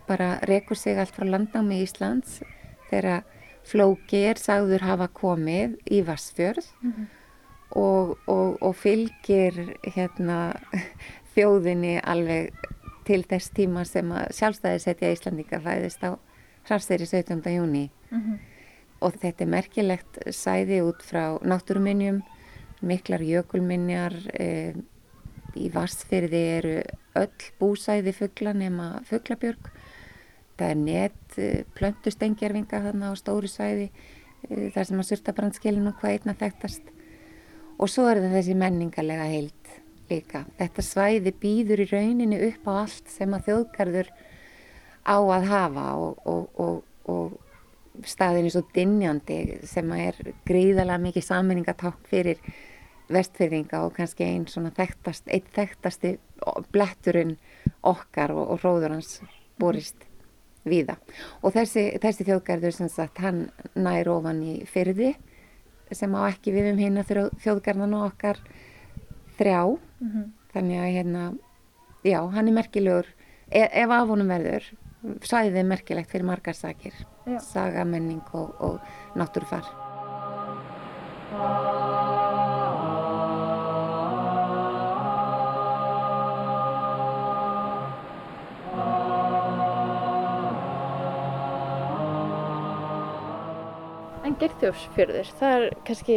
[0.07, 2.41] bara rekur sig allt frá landnámi Íslands
[2.89, 3.23] þegar
[3.65, 7.05] flóki er sagður hafa komið í Vassfjörð mm -hmm.
[7.69, 10.55] og, og, og fylgir hérna,
[11.35, 12.53] þjóðinni alveg
[13.05, 16.17] til þess tíma sem að sjálfstæðisetja Íslandinga fæðist á
[16.65, 17.41] hrarsþeiri 17.
[17.53, 18.37] júni mm -hmm.
[19.01, 22.21] og þetta er merkilegt sæði út frá náttúruminjum
[22.81, 24.73] miklar jökulminjar e,
[25.55, 26.81] í Vassfjörði eru
[27.15, 29.71] öll búsæði fuggla nema fugglabjörg
[30.55, 36.13] Það er net eh, plöntustengjarvinga þarna á stóru svæði eh, þar sem að surtabrandskilinu hvað
[36.15, 36.93] einna þekktast
[37.75, 39.73] og svo er það þessi menningarlega heild
[40.11, 40.43] líka.
[40.59, 44.11] Þetta svæði býður í rauninu upp á allt sem að þjóðgarður
[45.05, 51.27] á að hafa og, og, og, og staðinu svo dinjandi sem að er gríðalega mikið
[51.29, 52.41] sammenningatákn fyrir
[53.11, 56.15] vestfyrringa og kannski einn svona þekktast, einn þekktasti
[56.73, 57.35] bletturinn
[57.85, 59.19] okkar og róður hans
[59.61, 60.07] borist
[60.65, 60.97] víða
[61.45, 63.45] og þessi, þessi þjóðgarður sem sagt hann
[63.77, 65.13] nær ofan í fyrði
[65.93, 68.41] sem á ekki við um hérna þjóðgarðan okkar
[69.39, 69.61] þrjá.
[69.99, 70.31] Mm -hmm.
[70.53, 71.23] þannig að hérna
[72.03, 73.07] já, hann er merkilegur.
[73.51, 74.63] E ef af honum verður
[75.21, 76.93] svæðið er merkilegt fyrir margar sakir.
[77.39, 78.79] Sagamenning og, og
[79.15, 79.65] náttúrufar
[94.25, 96.15] Geirþjófsfjörður, það er kannski,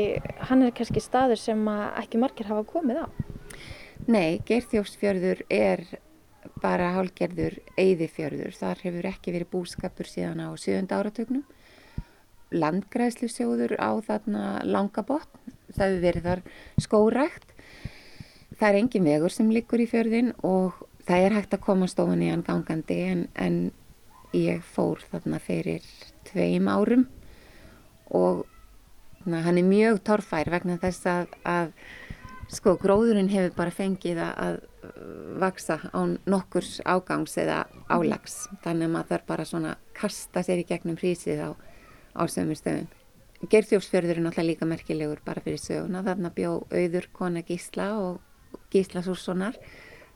[0.48, 3.06] hann er kannski staður sem ekki margir hafa komið á.
[4.08, 5.82] Nei, Geirþjófsfjörður er
[6.62, 8.54] bara hálgerður eigðifjörður.
[8.56, 11.44] Þar hefur ekki verið búskapur síðan á sjönda áratögnum.
[12.48, 16.42] Landgræslusjóður á þarna langabotn, það hefur verið þar
[16.80, 17.52] skórækt.
[18.56, 22.24] Það er engin vegur sem likur í fjörðin og það er hægt að koma stofan
[22.24, 23.60] í hann gangandi en, en
[24.32, 25.84] ég fór þarna fyrir
[26.28, 27.06] tveim árum
[28.14, 28.44] og
[29.26, 31.72] na, hann er mjög torfær vegna þess að, að
[32.52, 34.60] sko gróðurinn hefur bara fengið að, að
[35.42, 38.46] vaksa á nokkurs ágangs eða álags.
[38.64, 41.50] Þannig að maður þarf bara svona kasta sér í gegnum hrísið á,
[42.16, 42.88] á sömur stöðum.
[43.38, 46.02] Gerþjófsfjörður er náttúrulega líka merkilegur bara fyrir söguna.
[46.06, 49.58] Þarna bjó auður kona Gísla og Gísla Súrssonar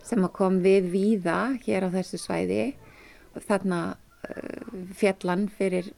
[0.03, 2.73] sem kom við víða hér á þessu svæði.
[3.37, 5.93] Og þarna uh, fjallan fyrir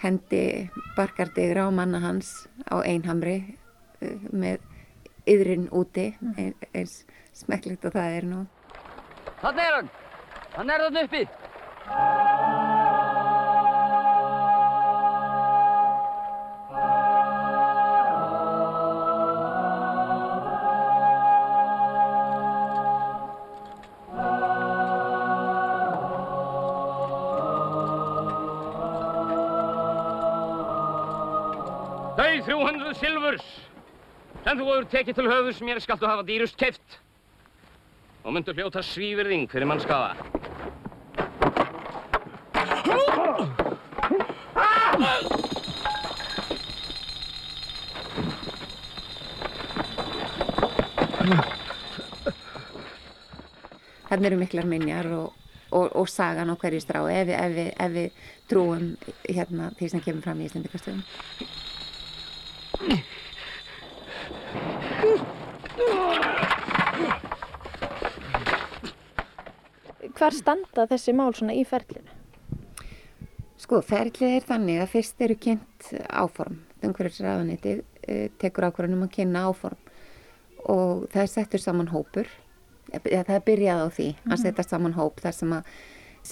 [0.00, 3.38] hendi barkardigra á manna hans á einhamri
[4.00, 4.64] uh, með
[5.28, 6.54] yðrin úti mm.
[6.72, 7.02] eins
[7.36, 8.40] smekklegt og það er nú.
[9.40, 9.94] Þannig er hann!
[10.56, 12.69] Hann er þann uppi!
[33.30, 36.98] 300 silfurs sem þú hefur tekið til höfus mér skaltu hafa dýrust keft
[38.24, 40.14] og myndu hljóta svívirðing fyrir mannskaða.
[54.10, 55.34] Þannig eru miklar minjar og,
[55.70, 58.86] og, og sagan á hverju strá ef, við- ef við trúum
[59.28, 61.04] hérna, því sem kemur fram í Íslandikastöðum.
[70.20, 72.12] Hvar standa þessi mál svona í ferlinu?
[73.56, 76.58] Sko, ferlið er þannig að fyrst eru kynnt áform.
[76.84, 79.78] Umhverfisræðanitið uh, tekur ákvörðunum að kynna áform
[80.68, 82.28] og það er settur saman hópur.
[82.92, 85.70] Ja, það er byrjað á því að setja saman hóp þar sem að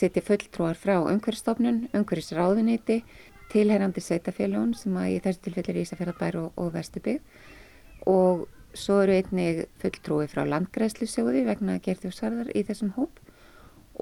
[0.00, 2.98] setja fulltrúar frá umhverfisstofnun, umhverfisráðuniti,
[3.54, 8.44] tilherrandi sveitafélagun sem að í þessu tilfelli er Ísafjörðabær og, og Vesturbygg og
[8.76, 13.22] svo eru einnig fulltrúi frá landgræðslusjóði vegna gerðjósarðar í þessum hóp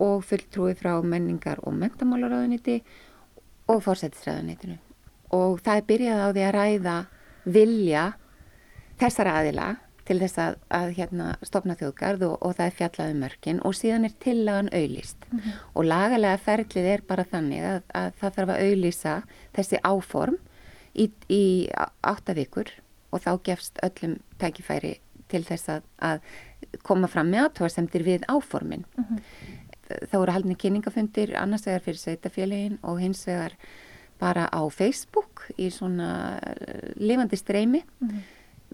[0.02, 2.80] og fulltrúi frá menningar og mentamálaráðuniti
[3.72, 4.78] og fórsættisræðunitinu.
[5.34, 6.96] Og það er byrjað á því að ræða
[7.56, 8.04] vilja
[9.00, 9.68] þessar aðila
[10.06, 13.74] til þess að, að hérna, stopna þjóðgarð og, og það er fjallað um mörkin og
[13.74, 15.26] síðan er tillagan auðlýst.
[15.74, 19.16] Og lagalega ferlið er bara þannig að, að það þarf að auðlýsa
[19.56, 20.36] þessi áform
[20.94, 21.44] í, í
[22.06, 22.70] átta vikur
[23.10, 24.96] og þá gefst öllum tækifæri
[25.30, 26.20] til þess að, að
[26.86, 28.84] koma fram með aðtóðasemdir við áformin
[29.88, 33.56] þá eru haldinni kynningafundir annars vegar fyrir sveitafélagin og hins vegar
[34.20, 37.82] bara á Facebook í svona eh, lifandi streymi.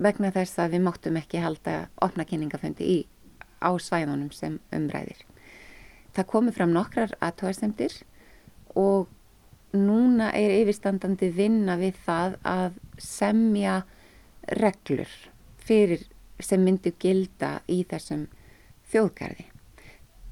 [0.03, 2.99] Vegna þess að við máttum ekki halda opna kynningafundi í,
[3.61, 5.19] á svæðunum sem umræðir.
[6.17, 7.99] Það komi fram nokkrar aðtóðarsemdir
[8.79, 9.11] og
[9.73, 13.83] núna er yfirstandandi vinna við það að semja
[14.61, 15.09] reglur
[15.63, 16.05] fyrir
[16.43, 18.27] sem myndu gilda í þessum
[18.93, 19.52] þjóðgarði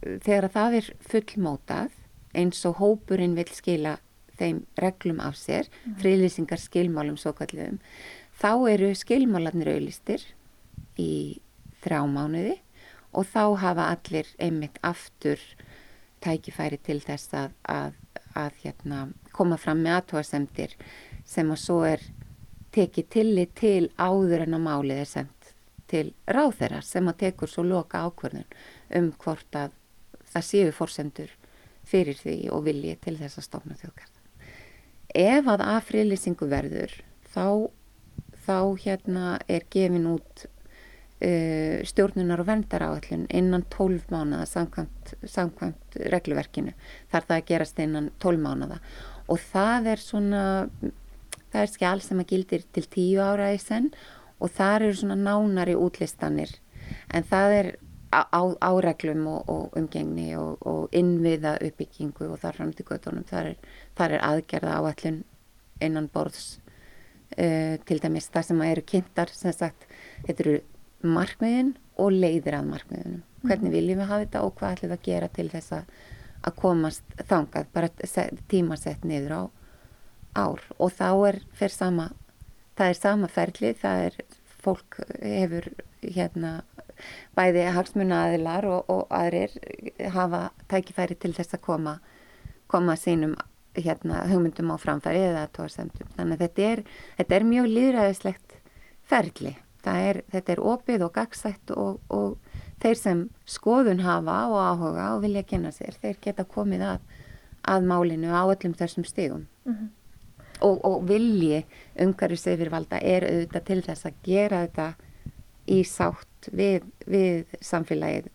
[0.00, 1.98] þegar að það er fullmótað
[2.40, 3.98] eins og hópurinn vil skila
[4.40, 5.68] þeim reglum af sér,
[6.00, 7.80] friðlýsingar skilmálum svo kalliðum,
[8.40, 10.24] þá eru skilmálarnir auðlistir
[11.00, 11.40] í
[11.84, 12.56] þrjá mánuði
[13.12, 15.40] og þá hafa allir einmitt aftur
[16.24, 17.98] tækifæri til þess að, að,
[18.38, 19.02] að hérna,
[19.36, 20.76] koma fram með aðtóasemdir
[21.28, 22.04] sem að svo er
[22.74, 25.52] tekið tillit til áður en að málið er sendt
[25.90, 28.46] til ráðherra sem að tekur svo loka ákvörðun
[28.94, 29.74] um hvort að
[30.32, 31.34] það séu fórsendur
[31.90, 34.16] fyrir því og vilji til þess að stofna þjóðgarð.
[35.20, 36.94] Ef að að friðlýsingu verður
[37.32, 37.46] þá,
[38.46, 45.98] þá hérna er gefin út uh, stjórnunar og verndar áallun innan 12 mánuða samkvæmt, samkvæmt
[46.14, 46.76] regluverkinu.
[47.10, 48.80] Þar það að gerast innan 12 mánuða
[49.30, 50.44] og það er svona,
[51.50, 53.92] það er skjál sem að gildir til 10 ára í senn
[54.40, 56.56] og þar eru svona nánari útlistanir
[57.14, 57.68] en það er
[58.10, 63.68] áreglum og, og umgengni og, og innviða uppbyggingu og þar fram til göttunum þar er,
[63.98, 65.20] þar er aðgerða áallun
[65.80, 66.58] innan borðs
[67.38, 69.86] uh, til dæmis það sem eru kynntar sem sagt,
[70.26, 70.56] þetta eru
[71.06, 73.22] markmiðin og leiðir að markmiðunum.
[73.46, 77.22] Hvernig viljum við hafa þetta og hvað ætlum við að gera til þess að komast
[77.30, 77.70] þangað?
[77.72, 77.88] Bara
[78.50, 79.42] tímasett niður á
[80.40, 80.66] ár.
[80.76, 82.10] Og þá er fyrir sama
[82.80, 84.18] það er sama ferli, það er
[84.60, 85.68] fólk hefur
[86.00, 86.52] hérna
[87.36, 89.54] bæði hagsmuna aðilar og, og aðrir
[90.14, 91.98] hafa tækifæri til þess að koma,
[92.70, 93.36] koma sínum
[93.78, 96.08] hérna, hugmyndum á framfæri eða tóðsendum.
[96.16, 96.82] Þannig að þetta er,
[97.18, 98.56] þetta er mjög líðræðislegt
[99.10, 99.56] ferli.
[99.90, 102.34] Er, þetta er opið og gagsætt og, og
[102.82, 107.06] þeir sem skoðun hafa og áhuga og vilja kynna sér, þeir geta komið að,
[107.64, 109.46] að málinu á öllum þessum stigum.
[109.64, 109.88] Mm -hmm.
[110.60, 111.64] og, og vilji
[111.96, 114.94] umhverfis yfirvalda er auðvitað til þess að gera þetta
[115.70, 118.30] í sátt við, við samfélagið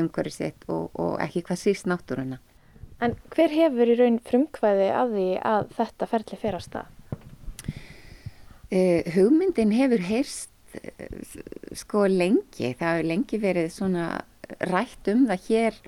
[0.00, 2.40] umhverfið sitt og, og ekki hvað síst náttúruna.
[3.00, 6.96] En hver hefur í raun frumkvæði að því að þetta ferli fer á stað?
[8.70, 11.38] Uh, hugmyndin hefur heyrst uh,
[11.74, 14.10] sko lengi, það hefur lengi verið svona
[14.70, 15.80] rætt um það hér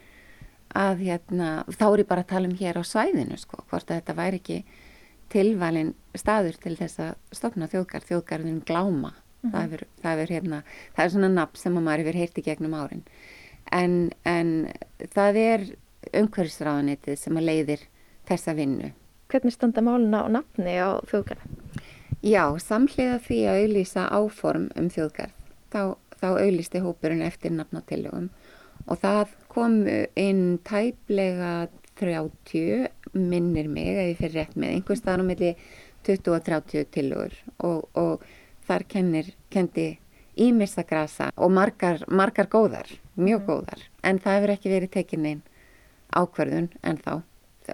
[0.73, 4.01] að hérna, þá er ég bara að tala um hér á svæðinu sko, hvort að
[4.01, 4.59] þetta væri ekki
[5.33, 9.55] tilvalin staður til þess að stopna þjóðgarð, þjóðgarðin gláma, mm -hmm.
[9.55, 10.63] það, það, hefur, hérna,
[10.97, 13.03] það er svona nafn sem að maður hefur heyrti gegnum árin,
[13.73, 14.69] en, en
[15.15, 15.67] það er
[16.13, 17.81] umhverfisráðanitið sem að leiðir
[18.27, 18.93] þessa vinnu.
[19.29, 21.43] Hvernig standa máluna og nafni á þjóðgarð?
[22.23, 25.33] Já, samhliða því að auðlýsa áform um þjóðgarð,
[25.73, 28.31] þá, þá auðlýsti hópurinn eftir nafnatillögum
[28.87, 29.87] og það kom
[30.19, 31.69] inn tæplega
[32.01, 35.51] 30 minnir mig að ég fyrir rétt með einhvers staðar á milli
[36.07, 38.25] 20 og 30 tilugur og, og
[38.73, 39.89] þar kennir, kendi
[40.41, 42.89] ímissa grasa og margar, margar góðar,
[43.21, 45.43] mjög góðar en það hefur ekki verið tekin einn
[46.17, 47.13] ákverðun en þá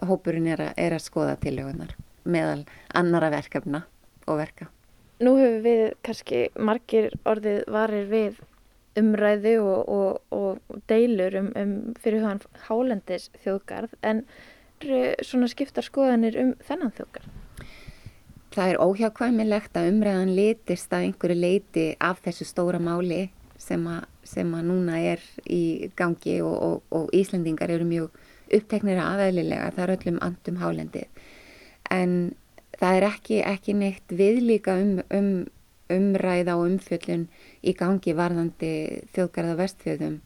[0.08, 1.94] hópurinn er, a, er að skoða tilugunar
[2.28, 2.64] meðal
[2.98, 3.84] annara verkefna
[4.26, 4.68] og verka.
[5.22, 8.42] Nú hefur við kannski margir orðið varir við
[8.98, 14.24] umræðu og, og, og deilur um, um fyrir hvaðan hálendis þjóðgarð en
[15.26, 17.37] svona skiptar skoðanir um þennan þjóðgarð?
[18.54, 23.28] Það er óhjákvæmilegt að umræðan litist að einhverju leiti af þessu stóra máli
[23.60, 28.16] sem að, sem að núna er í gangi og, og Íslandingar eru mjög
[28.54, 31.24] uppteknir aðeililega, það er öllum andum hálendið
[31.92, 32.14] en
[32.78, 35.30] það er ekki, ekki neitt viðlíka um, um
[35.88, 37.26] umræða og umfjöllun
[37.64, 38.72] í gangi varðandi
[39.14, 40.18] þjóðgarða vestfjöðum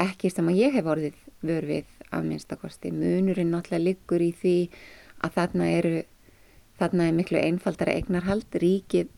[0.00, 2.92] ekki sem að ég hef orðið vörfið af minnstakosti.
[2.92, 4.56] Munurinn náttúrulega liggur í því
[5.24, 5.94] að þarna eru
[6.80, 8.48] þarna er miklu einfaldara eignarhald.
[8.52, 9.12] Ríkið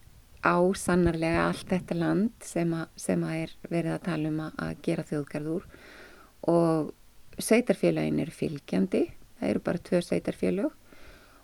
[0.44, 4.74] á sannarlega allt þetta land sem að, sem að er verið að tala um að
[4.86, 5.64] gera þjóðgarður
[6.48, 6.92] og
[7.42, 9.02] sveitarfélagin eru fylgjandi,
[9.38, 10.70] það eru bara tvö sveitarfélag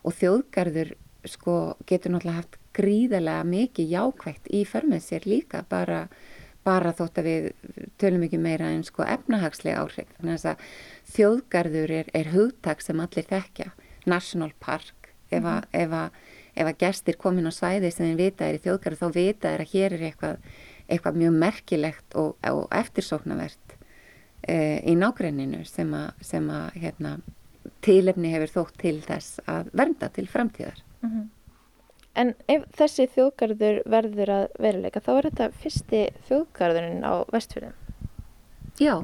[0.04, 0.94] og þjóðgarður
[1.24, 1.56] sko
[1.88, 6.04] getur náttúrulega haft gríðarlega mikið jákvægt í förmið sér líka bara,
[6.66, 7.46] bara þótt að við
[8.02, 10.10] tölum ekki meira en sko efnahagslega áhrif.
[10.18, 10.66] Þannig að
[11.14, 13.70] þjóðgarður er, er hugtak sem allir þekkja,
[14.10, 16.18] National Park, ef að, ef að,
[16.54, 19.64] ef að gestir komin á svæði sem þeim vita er í þjóðgarðu þá vita er
[19.64, 20.50] að hér er eitthvað,
[20.88, 23.78] eitthvað mjög merkilegt og, og eftirsóknavert
[24.48, 27.16] e, í nágrenninu sem að, sem að hérna,
[27.84, 30.84] tilefni hefur þótt til þess að vernda til framtíðar.
[31.00, 31.30] Mm -hmm.
[32.14, 37.74] En ef þessi þjóðgarður verður að veruleika, þá er þetta fyrsti þjóðgarðurinn á vestfjörðum?
[38.78, 38.94] Já,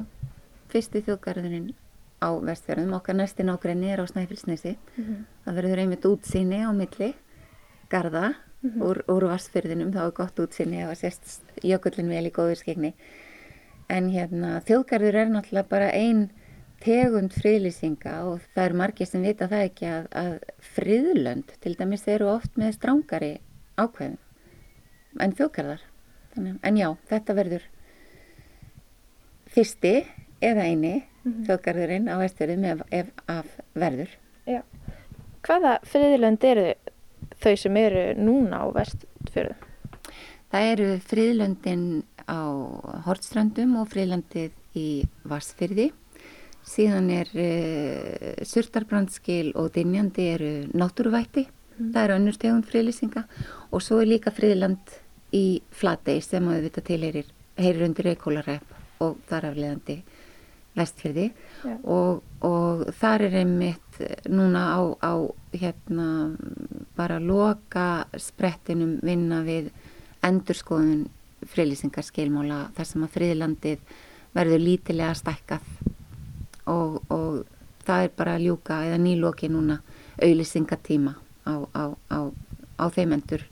[0.71, 1.73] fyrsti þjóðgarðurinn
[2.21, 2.93] á vestfjörðum.
[2.97, 4.77] Okkar næsti nákvæmni er á Snæfellsnesi.
[4.97, 5.25] Mm -hmm.
[5.45, 7.13] Það verður einmitt útsýni á milli,
[7.89, 8.81] garda, mm -hmm.
[8.81, 9.93] úr, úr vassfjörðinum.
[9.93, 12.93] Það er gott útsýni og sérst jökullin vel í góður skegni.
[13.89, 16.29] En hérna, þjóðgarður er náttúrulega bara einn
[16.79, 22.07] tegund friðlýsinga og það eru margir sem vita það ekki að, að friðlönd til dæmis
[22.07, 23.39] eru oft með strángari
[23.77, 24.17] ákveðum
[25.19, 25.81] en þjókarðar.
[26.63, 27.63] En já, þetta verður
[29.51, 30.05] fyrsti
[30.41, 30.93] eða eini
[31.23, 31.45] mm -hmm.
[31.47, 34.09] þjókarðurinn á vestfjörðum ef, ef af verður.
[34.45, 34.61] Já.
[35.41, 36.73] Hvaða friðlönd eru
[37.41, 39.67] þau sem eru núna á vestfjörðum?
[40.51, 42.41] Það eru friðlöndin á
[43.05, 45.91] Hortströndum og friðlöndið í Vassfyrði
[46.67, 51.91] síðan er uh, surtarbrandskil og dinjandi eru náttúruvætti, mm.
[51.93, 53.25] það eru önnur tegund friðlýsinga
[53.71, 54.97] og svo er líka friðland
[55.35, 60.01] í Flatey sem að við til heyrir, heyrir undir Reykjólarepp og þar afleðandi
[60.77, 61.27] vestfjörði
[61.83, 64.01] og, og þar er einmitt
[64.31, 65.13] núna á, á
[65.51, 66.07] hérna
[66.97, 69.71] bara loka sprettinum vinna við
[70.25, 71.09] endurskoðun
[71.51, 73.95] friðlýsingar skilmála þar sem að friðlandið
[74.35, 75.63] verður lítilega stækkað.
[76.71, 77.41] Og, og
[77.85, 79.81] það er bara að ljúka eða nýloki núna
[80.21, 81.15] auðlisingatíma
[81.49, 82.19] á, á, á,
[82.77, 83.47] á þeim endur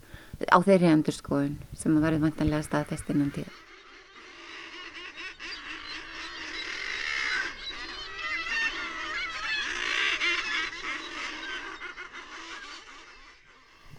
[0.48, 3.10] á þeirri endurskoðun sem að verður vantanlega staðfest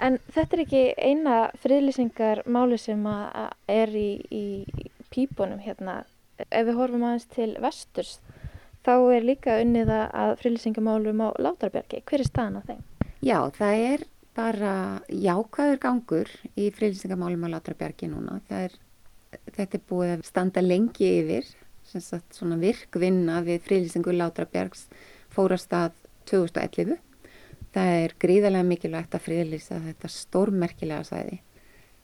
[0.02, 3.04] En þetta er ekki eina friðlýsingarmáli sem
[3.70, 4.45] er í, í
[5.14, 6.02] pípunum hérna.
[6.49, 8.16] Ef við horfum aðeins til vesturs
[8.86, 12.02] þá er líka unnið að frilýsingamálum á Látrabjörgi.
[12.08, 12.82] Hver er staðan á þeim?
[13.22, 14.06] Já, það er
[14.38, 14.74] bara
[15.12, 18.39] jákvæður gangur í frilýsingamálum á Látrabjörgi núna.
[18.49, 18.74] Er,
[19.54, 21.54] þetta er búið að standa lengi yfir,
[21.91, 24.88] sagt, svona virkvinna við frilýsingu Látrabjörgs
[25.36, 25.93] fórastað
[26.32, 26.97] 2011.
[27.72, 31.40] Það er gríðarlega mikilvægt að frilýsa þetta stórmerkilega sæði.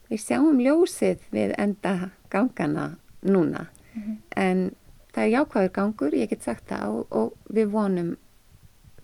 [0.08, 2.86] Við sjáum ljósið við enda gangana
[3.20, 4.16] núna, mm -hmm.
[4.36, 4.70] en
[5.12, 8.16] það er jákvæður gangur, ég get sagt það og, og við vonum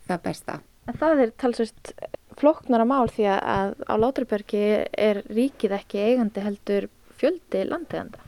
[0.07, 0.59] það besta.
[0.87, 1.91] En það er talsvist
[2.39, 8.19] flokknara mál því að á Láturbergi er ríkið ekki eigandi heldur fjöldi landeganda.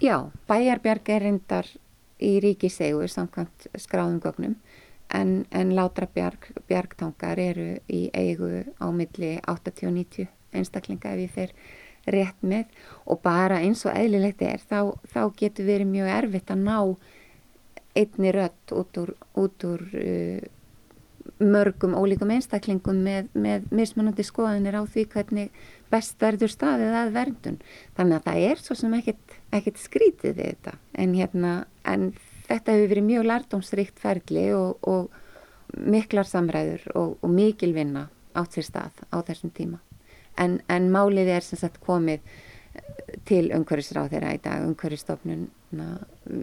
[0.00, 1.66] Já, bæjarbjörg er reyndar
[2.20, 4.56] í ríkisegu samkvæmt skráðum gögnum
[5.14, 11.54] en, en Látrabjörgtangar eru í eigu á milli 80-90 einstaklinga ef ég fer
[12.10, 12.70] rétt með
[13.04, 16.78] og bara eins og eðlilegt er þá, þá getur verið mjög erfitt að ná
[17.98, 20.40] einni rött út úr, út úr uh,
[21.40, 27.58] mörgum ólíkum einstaklingum með, með mismunandi skoðanir á því hvernig best verður staðið að verndun.
[27.96, 31.54] Þannig að það er svo sem ekkert, ekkert skrítið við þetta en, hérna,
[31.88, 32.10] en
[32.50, 38.58] þetta hefur verið mjög lartómsrikt ferli og, og miklar samræður og, og mikil vinna átt
[38.58, 39.80] sér stað á þessum tíma
[40.40, 42.22] en, en málið er sem sagt komið
[43.26, 45.48] til umhverfisráð þeirra í dag, umhverfistofnun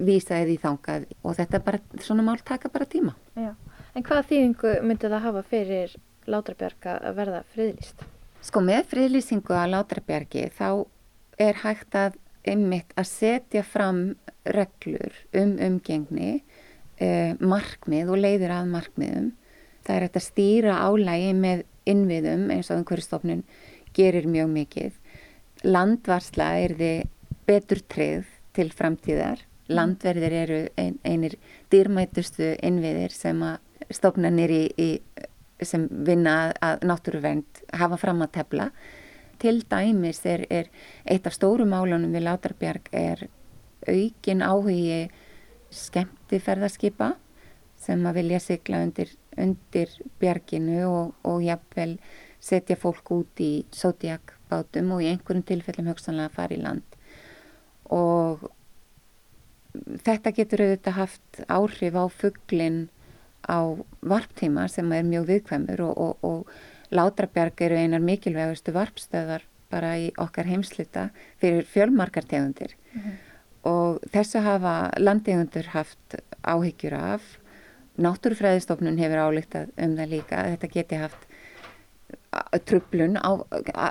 [0.07, 3.15] vísaði því þangað og þetta bara, svona mál taka bara tíma.
[3.39, 3.53] Já.
[3.95, 5.95] En hvaða þýðingu myndi það hafa fyrir
[6.27, 8.03] Látrabjörg að verða friðlýst?
[8.43, 10.67] Sko með friðlýsingu að Látrabjörgi þá
[11.41, 12.17] er hægt að
[12.51, 14.01] einmitt að setja fram
[14.47, 16.43] reglur um umgengni,
[16.97, 19.31] eh, markmið og leiðir að markmiðum.
[19.87, 23.43] Það er hægt að stýra álægi með innviðum eins og umhverfistofnun
[23.95, 24.97] gerir mjög mikið
[25.65, 27.05] landvarsla er þið
[27.47, 28.27] betur treyð
[28.57, 29.41] til framtíðar.
[29.67, 31.35] Landverðir eru ein, einir
[31.71, 33.57] dýrmætustu innviðir sem að
[33.93, 34.89] stofnanir í, í,
[35.63, 38.69] sem vinna að náttúruvernd hafa fram að tefla.
[39.37, 40.69] Til dæmis er, er
[41.05, 43.27] eitt af stóru málunum við Látarbjörg er
[43.87, 45.07] aukin áhugi
[45.73, 47.13] skemmtiferðarskipa
[47.77, 51.97] sem að vilja sigla undir, undir björginu og, og jafnvel
[52.41, 56.97] setja fólk út í Zodiac bátum og í einhverjum tilfellum hugsanlega að fara í land.
[57.93, 58.47] Og
[60.05, 62.79] þetta getur auðvitað haft áhrif á fugglin
[63.47, 66.55] á varptíma sem er mjög viðkvæmur og, og, og
[66.91, 71.09] Látrabjarg eru einar mikilvægustu varpstöðar bara í okkar heimslita
[71.41, 73.15] fyrir fjölmarkartegundir mm -hmm.
[73.63, 77.21] og þessu hafa landegundur haft áhyggjur af
[77.97, 81.27] Náttúrufræðistofnun hefur álíktað um það líka þetta geti haft
[82.65, 83.31] trublun á,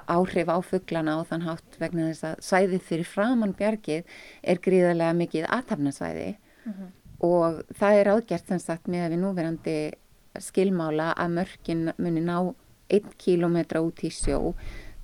[0.06, 4.04] áhrif á fugglana og þann hátt vegna þess að sæðið fyrir framann bjargið
[4.42, 6.82] er gríðarlega mikið aðtafnasvæði uh mhm.
[6.82, 6.90] -huh.
[7.20, 9.92] og það er ágjert sem sagt með að við núverandi
[10.38, 12.54] skilmála að mörkin muni ná
[12.88, 14.54] 1 km út í sjó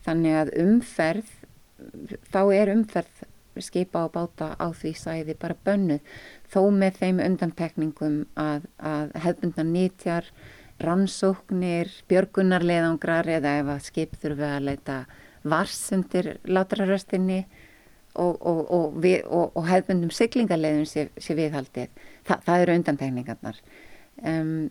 [0.06, 1.30] þannig að umferð
[2.32, 3.22] þá er umferð
[3.60, 5.98] skipa og báta á því sæði bara bönnu
[6.52, 10.30] þó með þeim undantekningum að, að hefðbundan nýtjar
[10.82, 14.96] rannsóknir, björgunarleðangrar eða ef að skip þurfi að leita
[15.42, 17.42] vars undir látraröstinni
[18.14, 21.92] og, og, og, og hefðbundum siglingarleðum sé, sé viðhaldið.
[22.28, 23.60] Þa, það eru undantegningarnar.
[24.22, 24.70] Um,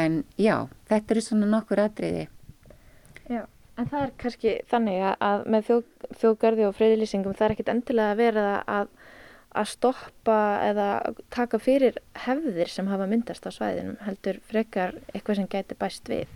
[0.00, 0.54] en já,
[0.90, 2.28] þetta eru svona nokkur atriði.
[3.30, 3.44] Já,
[3.78, 5.88] en það er kannski þannig að með þjóð,
[6.22, 8.94] þjóðgarði og friðlýsingum það er ekkit endilega að vera að
[9.50, 10.88] að stoppa eða
[11.34, 16.30] taka fyrir hefðir sem hafa myndast á svæðinum heldur frekar eitthvað sem gæti bæst við?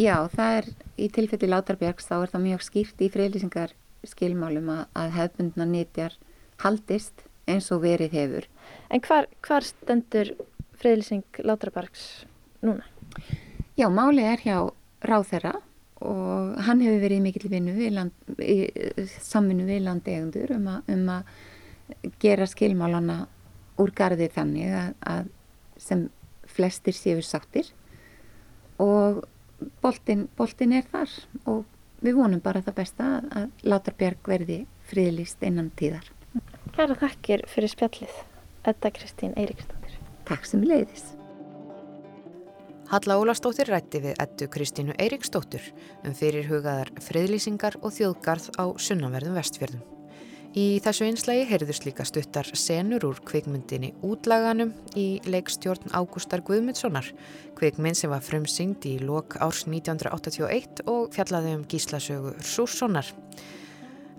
[0.00, 0.68] Já, það er
[0.98, 3.74] í tilfelli Látarbjörgs þá er það mjög skýrt í friðlýsingar
[4.08, 6.16] skilmálum að, að hefðbundna nýtjar
[6.64, 8.48] haldist eins og verið hefur.
[8.88, 10.32] En hvar, hvar stendur
[10.80, 12.24] friðlýsing Látarbjörgs
[12.64, 12.88] núna?
[13.76, 14.58] Já, málið er hjá
[15.04, 15.54] ráþerra
[16.04, 17.74] og hann hefur verið mikill vinnu
[18.42, 18.56] í
[19.22, 21.30] samvinnu við landegundur um, um að
[22.22, 23.24] gera skilmálana
[23.80, 25.30] úr gardi þannig að, að
[25.80, 26.04] sem
[26.54, 27.70] flestir séu sáttir
[28.82, 29.24] og
[29.82, 31.10] boltin, boltin er þar
[31.50, 31.64] og
[32.04, 36.10] við vonum bara það besta að, að Látarbjörg verði friðlist innan tíðar.
[36.74, 38.16] Kæra þakkir fyrir spjallið,
[38.66, 40.00] Edda Kristín Eiríksdóttir.
[40.28, 41.12] Takk sem leiðis.
[42.94, 45.64] Halla Ólastóttir rætti við ettu Kristínu Eiríksdóttur
[46.06, 49.80] um fyrirhugaðar friðlýsingar og þjóðgarð á sunnanverðum vestfjörðum.
[50.54, 57.08] Í þessu einslægi heyrðust líka stuttar senur úr kvikmyndinni Útlaganum í leikstjórn Ágústar Guðmundssonar,
[57.58, 63.10] kvikmynd sem var frumsyngd í lok árs 1981 og fjallaði um gíslasögu Súrssonar.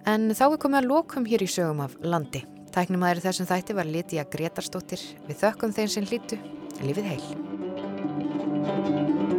[0.03, 2.43] En þá er komið að lokum hér í sögum af landi.
[2.75, 6.41] Tæknum aðeins þessum þætti var Lítiða Gretarstóttir við þökkum þeim sem hlýtu.
[6.83, 7.64] Lífið heil.
[8.65, 9.34] thank you